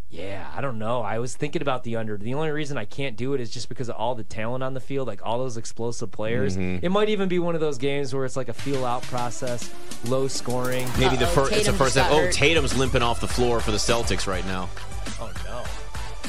Yeah, 0.10 0.50
I 0.56 0.62
don't 0.62 0.78
know. 0.80 1.02
I 1.02 1.20
was 1.20 1.36
thinking 1.36 1.62
about 1.62 1.84
the 1.84 1.96
under. 1.98 2.18
The 2.18 2.34
only 2.36 2.50
reason 2.52 2.78
I 2.78 2.86
can't 2.86 3.18
do 3.18 3.34
it 3.34 3.42
is 3.42 3.50
just 3.50 3.68
because 3.68 3.90
of 3.90 3.96
all 3.96 4.16
the 4.16 4.24
talent 4.24 4.64
on 4.64 4.74
the 4.74 4.80
field, 4.80 5.08
like 5.08 5.22
all 5.26 5.40
those 5.40 5.58
explosive 5.58 6.12
players. 6.12 6.56
Mm-hmm. 6.56 6.86
It 6.86 6.90
might 6.90 7.10
even 7.10 7.28
be 7.28 7.40
one 7.40 7.54
of 7.56 7.62
those 7.62 7.78
games 7.78 8.14
where 8.14 8.24
it's 8.24 8.38
like 8.38 8.48
a 8.48 8.54
feel 8.54 8.86
out 8.86 9.02
process, 9.04 9.74
low 10.06 10.28
scoring. 10.28 10.88
Maybe 10.98 11.16
the 11.18 11.26
Uh-oh, 11.26 11.34
first. 11.34 11.52
It's 11.54 11.66
the 11.66 11.74
first. 11.74 11.96
Half. 11.98 12.12
Oh. 12.12 12.32
Tatum's 12.32 12.78
limping 12.78 13.02
off 13.02 13.20
the 13.20 13.28
floor 13.28 13.60
for 13.60 13.72
the 13.72 13.78
Celtics 13.78 14.26
right 14.28 14.46
now. 14.46 14.70
Oh 15.20 15.32
no. 15.44 15.64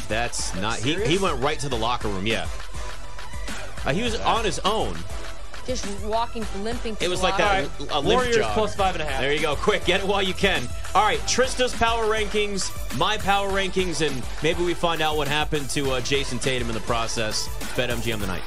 That's 0.08 0.54
not. 0.56 0.78
He 0.78 0.94
he 1.04 1.18
went 1.18 1.40
right 1.40 1.58
to 1.60 1.68
the 1.68 1.76
locker 1.76 2.08
room. 2.08 2.26
Yeah. 2.26 2.48
Uh, 3.86 3.92
he 3.92 4.02
was 4.02 4.18
on 4.20 4.44
his 4.44 4.58
own. 4.60 4.96
Just 5.66 5.86
walking, 6.04 6.44
limping. 6.62 6.96
It 7.00 7.08
was 7.08 7.22
like 7.22 7.36
that 7.38 7.62
room. 7.62 7.88
a 7.90 8.00
limp 8.00 8.06
Warriors 8.06 8.36
jog. 8.36 8.52
plus 8.54 8.74
five 8.76 8.94
and 8.94 9.02
a 9.02 9.04
half. 9.04 9.20
There 9.20 9.32
you 9.32 9.40
go. 9.40 9.56
Quick, 9.56 9.84
get 9.84 10.00
it 10.00 10.06
while 10.06 10.22
you 10.22 10.34
can. 10.34 10.62
All 10.94 11.02
right, 11.04 11.18
Trista's 11.20 11.74
power 11.74 12.04
rankings, 12.04 12.70
my 12.96 13.18
power 13.18 13.50
rankings, 13.50 14.06
and 14.06 14.22
maybe 14.44 14.64
we 14.64 14.74
find 14.74 15.00
out 15.02 15.16
what 15.16 15.26
happened 15.26 15.68
to 15.70 15.92
uh, 15.92 16.00
Jayson 16.00 16.38
Tatum 16.40 16.68
in 16.68 16.74
the 16.74 16.80
process. 16.82 17.48
Bet 17.76 17.90
MGM 17.90 18.20
tonight. 18.20 18.42